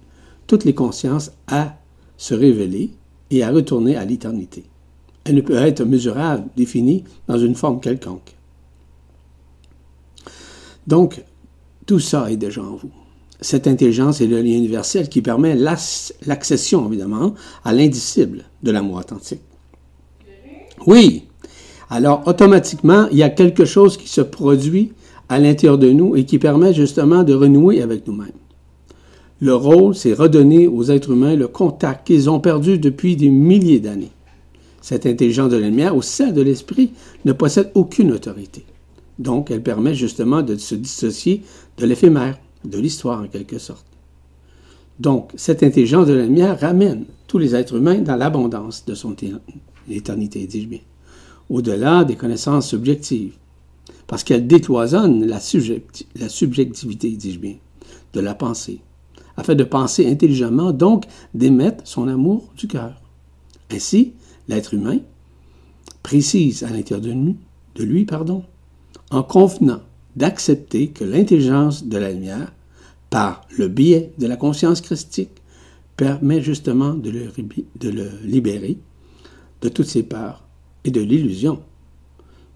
toutes 0.46 0.64
les 0.64 0.77
consciences 0.77 1.33
à 1.48 1.77
se 2.16 2.35
révéler 2.35 2.92
et 3.33 3.42
à 3.42 3.51
retourner 3.51 3.96
à 3.96 4.05
l'éternité. 4.05 4.62
Elle 5.25 5.35
ne 5.35 5.40
peut 5.40 5.57
être 5.57 5.85
mesurable, 5.85 6.48
définie 6.57 7.03
dans 7.27 7.38
une 7.38 7.57
forme 7.57 7.81
quelconque. 7.81 8.37
Donc, 10.87 11.23
tout 11.87 12.01
ça 12.01 12.31
est 12.31 12.37
déjà 12.37 12.62
en 12.62 12.77
vous 12.77 12.90
cette 13.42 13.66
intelligence 13.66 14.21
est 14.21 14.27
le 14.27 14.40
lien 14.40 14.55
universel 14.57 15.09
qui 15.09 15.21
permet 15.21 15.55
l'accession, 15.55 16.87
évidemment, 16.87 17.35
à 17.64 17.73
l'indicible 17.73 18.45
de 18.62 18.71
l'amour 18.71 18.97
authentique. 18.97 19.40
Oui. 20.87 21.25
Alors, 21.90 22.23
automatiquement, 22.27 23.07
il 23.11 23.18
y 23.18 23.23
a 23.23 23.31
quelque 23.31 23.64
chose 23.64 23.97
qui 23.97 24.09
se 24.09 24.21
produit 24.21 24.92
à 25.29 25.38
l'intérieur 25.38 25.79
de 25.79 25.90
nous 25.90 26.16
et 26.16 26.25
qui 26.25 26.38
permet 26.38 26.73
justement 26.73 27.23
de 27.25 27.35
renouer 27.35 27.83
avec 27.83 28.07
nous-mêmes. 28.07 28.33
Le 29.40 29.55
rôle, 29.55 29.95
c'est 29.95 30.14
redonner 30.14 30.68
aux 30.68 30.85
êtres 30.85 31.11
humains 31.11 31.35
le 31.35 31.49
contact 31.49 32.07
qu'ils 32.07 32.31
ont 32.31 32.38
perdu 32.38 32.79
depuis 32.79 33.16
des 33.16 33.29
milliers 33.29 33.81
d'années. 33.81 34.12
Cette 34.81 35.05
intelligence 35.05 35.51
de 35.51 35.57
la 35.57 35.68
lumière, 35.68 35.97
au 35.97 36.03
sein 36.03 36.31
de 36.31 36.42
l'esprit, 36.42 36.92
ne 37.25 37.33
possède 37.33 37.71
aucune 37.75 38.12
autorité. 38.12 38.64
Donc, 39.18 39.51
elle 39.51 39.62
permet 39.62 39.94
justement 39.94 40.42
de 40.42 40.57
se 40.57 40.75
dissocier 40.75 41.42
de 41.77 41.87
l'éphémère 41.87 42.38
de 42.64 42.79
l'histoire 42.79 43.22
en 43.22 43.27
quelque 43.27 43.59
sorte. 43.59 43.87
Donc, 44.98 45.33
cette 45.35 45.62
intelligence 45.62 46.07
de 46.07 46.14
la 46.14 46.25
lumière 46.25 46.61
ramène 46.61 47.07
tous 47.27 47.38
les 47.38 47.55
êtres 47.55 47.77
humains 47.77 47.98
dans 47.98 48.16
l'abondance 48.16 48.85
de 48.85 48.94
son 48.94 49.16
éternité, 49.88 50.46
dis-je 50.46 50.68
bien, 50.68 50.81
au-delà 51.48 52.05
des 52.05 52.16
connaissances 52.16 52.68
subjectives, 52.68 53.35
parce 54.07 54.22
qu'elle 54.22 54.46
décloisonne 54.46 55.27
la, 55.27 55.40
subjectivité, 55.40 57.11
dis-je 57.11 57.38
bien, 57.38 57.57
de 58.12 58.20
la 58.20 58.35
pensée, 58.35 58.81
afin 59.37 59.55
de 59.55 59.64
penser 59.64 60.09
intelligemment, 60.09 60.72
donc 60.72 61.07
d'émettre 61.35 61.87
son 61.87 62.07
amour 62.09 62.53
du 62.57 62.68
cœur. 62.68 63.01
Ainsi, 63.70 64.12
l'être 64.48 64.75
humain 64.75 64.98
précise 66.03 66.62
à 66.64 66.70
l'intérieur 66.70 67.01
de 67.75 67.85
lui 67.85 68.05
pardon, 68.05 68.44
en 69.11 69.23
convenant 69.23 69.81
d'accepter 70.17 70.89
que 70.89 71.05
l'intelligence 71.05 71.85
de 71.85 71.99
la 71.99 72.13
lumière, 72.13 72.53
par 73.11 73.47
le 73.57 73.69
biais 73.69 74.13
de 74.19 74.27
la 74.27 74.37
conscience 74.37 74.81
christique, 74.81 75.43
permet 75.97 76.41
justement 76.41 76.95
de 76.95 77.11
le, 77.11 78.11
libérer 78.25 78.79
de 79.61 79.69
toutes 79.69 79.87
ses 79.87 80.03
peurs 80.03 80.43
et 80.85 80.91
de 80.91 81.01
l'illusion. 81.01 81.61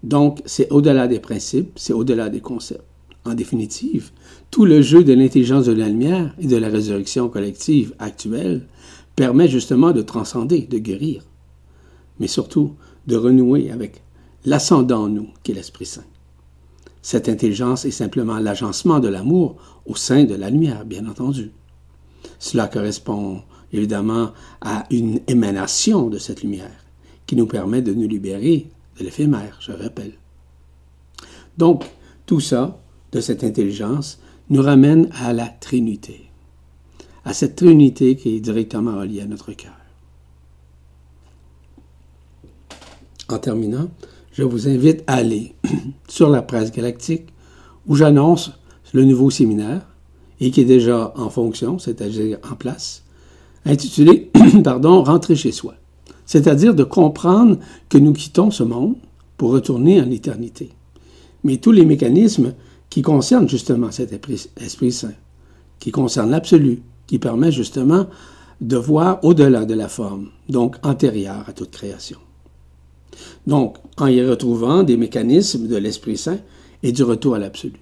Donc, 0.03 0.41
c'est 0.45 0.69
au-delà 0.71 1.07
des 1.07 1.19
principes, 1.19 1.71
c'est 1.77 1.93
au-delà 1.93 2.29
des 2.29 2.41
concepts. 2.41 2.83
En 3.25 3.33
définitive, 3.33 4.11
tout 4.51 4.65
le 4.65 4.81
jeu 4.81 5.03
de 5.03 5.13
l'intelligence 5.13 5.65
de 5.65 5.73
la 5.73 5.89
lumière 5.89 6.33
et 6.39 6.47
de 6.47 6.55
la 6.55 6.69
résurrection 6.69 7.29
collective 7.29 7.93
actuelle 7.99 8.65
permet 9.15 9.47
justement 9.47 9.91
de 9.91 10.01
transcender, 10.01 10.61
de 10.61 10.77
guérir, 10.77 11.23
mais 12.19 12.27
surtout 12.27 12.73
de 13.07 13.15
renouer 13.15 13.71
avec 13.71 14.01
l'ascendant 14.45 15.03
en 15.03 15.09
nous 15.09 15.27
qui 15.43 15.51
est 15.51 15.55
l'Esprit 15.55 15.85
Saint. 15.85 16.05
Cette 17.07 17.29
intelligence 17.29 17.85
est 17.85 17.91
simplement 17.91 18.37
l'agencement 18.37 18.99
de 18.99 19.07
l'amour 19.07 19.55
au 19.85 19.95
sein 19.95 20.25
de 20.25 20.35
la 20.35 20.49
lumière, 20.49 20.83
bien 20.83 21.07
entendu. 21.07 21.51
Cela 22.37 22.67
correspond 22.67 23.43
évidemment 23.71 24.33
à 24.59 24.83
une 24.91 25.21
émanation 25.29 26.09
de 26.09 26.17
cette 26.17 26.43
lumière 26.43 26.83
qui 27.25 27.37
nous 27.37 27.47
permet 27.47 27.81
de 27.81 27.93
nous 27.93 28.09
libérer 28.09 28.67
de 28.99 29.05
l'éphémère, 29.05 29.57
je 29.61 29.71
rappelle. 29.71 30.15
Donc, 31.57 31.85
tout 32.25 32.41
ça, 32.41 32.77
de 33.13 33.21
cette 33.21 33.45
intelligence, 33.45 34.19
nous 34.49 34.61
ramène 34.61 35.07
à 35.13 35.31
la 35.31 35.47
Trinité, 35.47 36.29
à 37.23 37.33
cette 37.33 37.55
Trinité 37.55 38.17
qui 38.17 38.35
est 38.35 38.41
directement 38.41 38.97
reliée 38.97 39.21
à 39.21 39.27
notre 39.27 39.53
cœur. 39.53 39.79
En 43.29 43.39
terminant, 43.39 43.89
je 44.37 44.43
vous 44.43 44.67
invite 44.69 45.03
à 45.07 45.15
aller 45.15 45.55
sur 46.07 46.29
la 46.29 46.43
presse 46.43 46.71
galactique 46.71 47.25
où 47.87 47.95
j'annonce 47.95 48.51
le 48.93 49.03
nouveau 49.03 49.31
séminaire 49.31 49.81
et 50.39 50.51
qui 50.51 50.61
est 50.61 50.65
déjà 50.65 51.11
en 51.15 51.31
fonction, 51.31 51.79
c'est-à-dire 51.79 52.37
en 52.47 52.55
place, 52.55 53.03
intitulé 53.65 54.29
pardon, 54.63 55.01
Rentrer 55.03 55.35
chez 55.35 55.51
soi. 55.51 55.73
c'est-à-dire 56.27 56.75
de 56.75 56.83
comprendre 56.83 57.57
que 57.89 57.97
nous 57.97 58.13
quittons 58.13 58.51
ce 58.51 58.61
monde 58.61 58.95
pour 59.37 59.49
retourner 59.49 59.99
en 59.99 60.11
éternité. 60.11 60.69
Mais 61.43 61.57
tous 61.57 61.71
les 61.71 61.85
mécanismes 61.85 62.53
qui 62.91 63.01
concernent 63.01 63.49
justement 63.49 63.89
cet 63.89 64.13
Esprit 64.61 64.91
Saint, 64.91 65.13
qui 65.79 65.89
concernent 65.89 66.29
l'absolu, 66.29 66.83
qui 67.07 67.17
permet 67.17 67.51
justement 67.51 68.05
de 68.61 68.77
voir 68.77 69.23
au-delà 69.23 69.65
de 69.65 69.73
la 69.73 69.87
forme, 69.87 70.29
donc 70.47 70.75
antérieure 70.83 71.45
à 71.47 71.53
toute 71.53 71.71
création. 71.71 72.19
Donc, 73.45 73.77
en 73.97 74.07
y 74.07 74.23
retrouvant 74.23 74.83
des 74.83 74.97
mécanismes 74.97 75.67
de 75.67 75.77
l'Esprit 75.77 76.17
Saint 76.17 76.39
et 76.83 76.91
du 76.91 77.03
retour 77.03 77.35
à 77.35 77.39
l'absolu. 77.39 77.79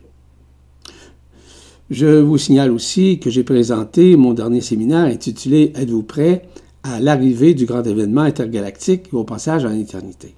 Je 1.89 2.19
vous 2.19 2.37
signale 2.37 2.71
aussi 2.71 3.19
que 3.19 3.29
j'ai 3.29 3.43
présenté 3.43 4.15
mon 4.15 4.33
dernier 4.33 4.61
séminaire 4.61 5.05
intitulé 5.05 5.71
Êtes-vous 5.75 6.03
prêt 6.03 6.47
à 6.81 6.99
l'arrivée 6.99 7.53
du 7.53 7.65
grand 7.65 7.83
événement 7.83 8.21
intergalactique 8.21 9.09
et 9.11 9.15
au 9.15 9.23
passage 9.23 9.65
en 9.65 9.71
éternité. 9.71 10.35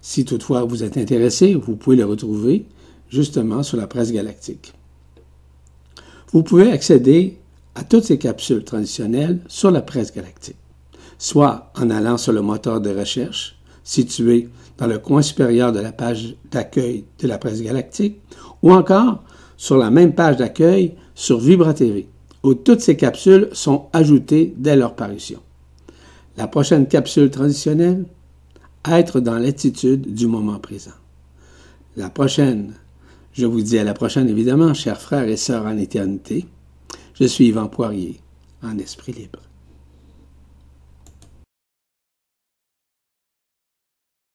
Si 0.00 0.24
toutefois 0.24 0.62
vous 0.64 0.84
êtes 0.84 0.96
intéressé, 0.96 1.54
vous 1.54 1.74
pouvez 1.74 1.96
le 1.96 2.04
retrouver 2.04 2.64
justement 3.08 3.62
sur 3.62 3.76
la 3.76 3.88
presse 3.88 4.12
galactique. 4.12 4.72
Vous 6.32 6.42
pouvez 6.42 6.70
accéder 6.70 7.38
à 7.74 7.82
toutes 7.82 8.04
ces 8.04 8.18
capsules 8.18 8.64
traditionnelles 8.64 9.40
sur 9.48 9.70
la 9.70 9.82
presse 9.82 10.12
galactique, 10.14 10.56
soit 11.18 11.72
en 11.76 11.90
allant 11.90 12.18
sur 12.18 12.32
le 12.32 12.42
moteur 12.42 12.80
de 12.80 12.90
recherche 12.90 13.55
situé 13.86 14.50
dans 14.76 14.86
le 14.86 14.98
coin 14.98 15.22
supérieur 15.22 15.72
de 15.72 15.80
la 15.80 15.92
page 15.92 16.36
d'accueil 16.50 17.04
de 17.18 17.26
la 17.26 17.38
presse 17.38 17.62
galactique, 17.62 18.20
ou 18.62 18.72
encore 18.72 19.22
sur 19.56 19.78
la 19.78 19.90
même 19.90 20.14
page 20.14 20.36
d'accueil 20.36 20.96
sur 21.14 21.38
Vibra 21.38 21.72
TV 21.72 22.06
où 22.46 22.54
toutes 22.54 22.80
ces 22.80 22.96
capsules 22.96 23.48
sont 23.52 23.86
ajoutées 23.92 24.54
dès 24.56 24.76
leur 24.76 24.94
parution. 24.94 25.40
La 26.36 26.46
prochaine 26.46 26.86
capsule 26.86 27.28
transitionnelle, 27.28 28.04
être 28.88 29.18
dans 29.18 29.36
l'attitude 29.36 30.14
du 30.14 30.28
moment 30.28 30.60
présent. 30.60 30.92
La 31.96 32.08
prochaine, 32.08 32.74
je 33.32 33.46
vous 33.46 33.62
dis 33.62 33.80
à 33.80 33.84
la 33.84 33.94
prochaine 33.94 34.28
évidemment, 34.28 34.74
chers 34.74 35.00
frères 35.00 35.28
et 35.28 35.36
sœurs 35.36 35.66
en 35.66 35.76
éternité. 35.76 36.46
Je 37.14 37.24
suis 37.24 37.48
Yvan 37.48 37.66
Poirier, 37.66 38.20
en 38.62 38.78
esprit 38.78 39.12
libre. 39.12 39.40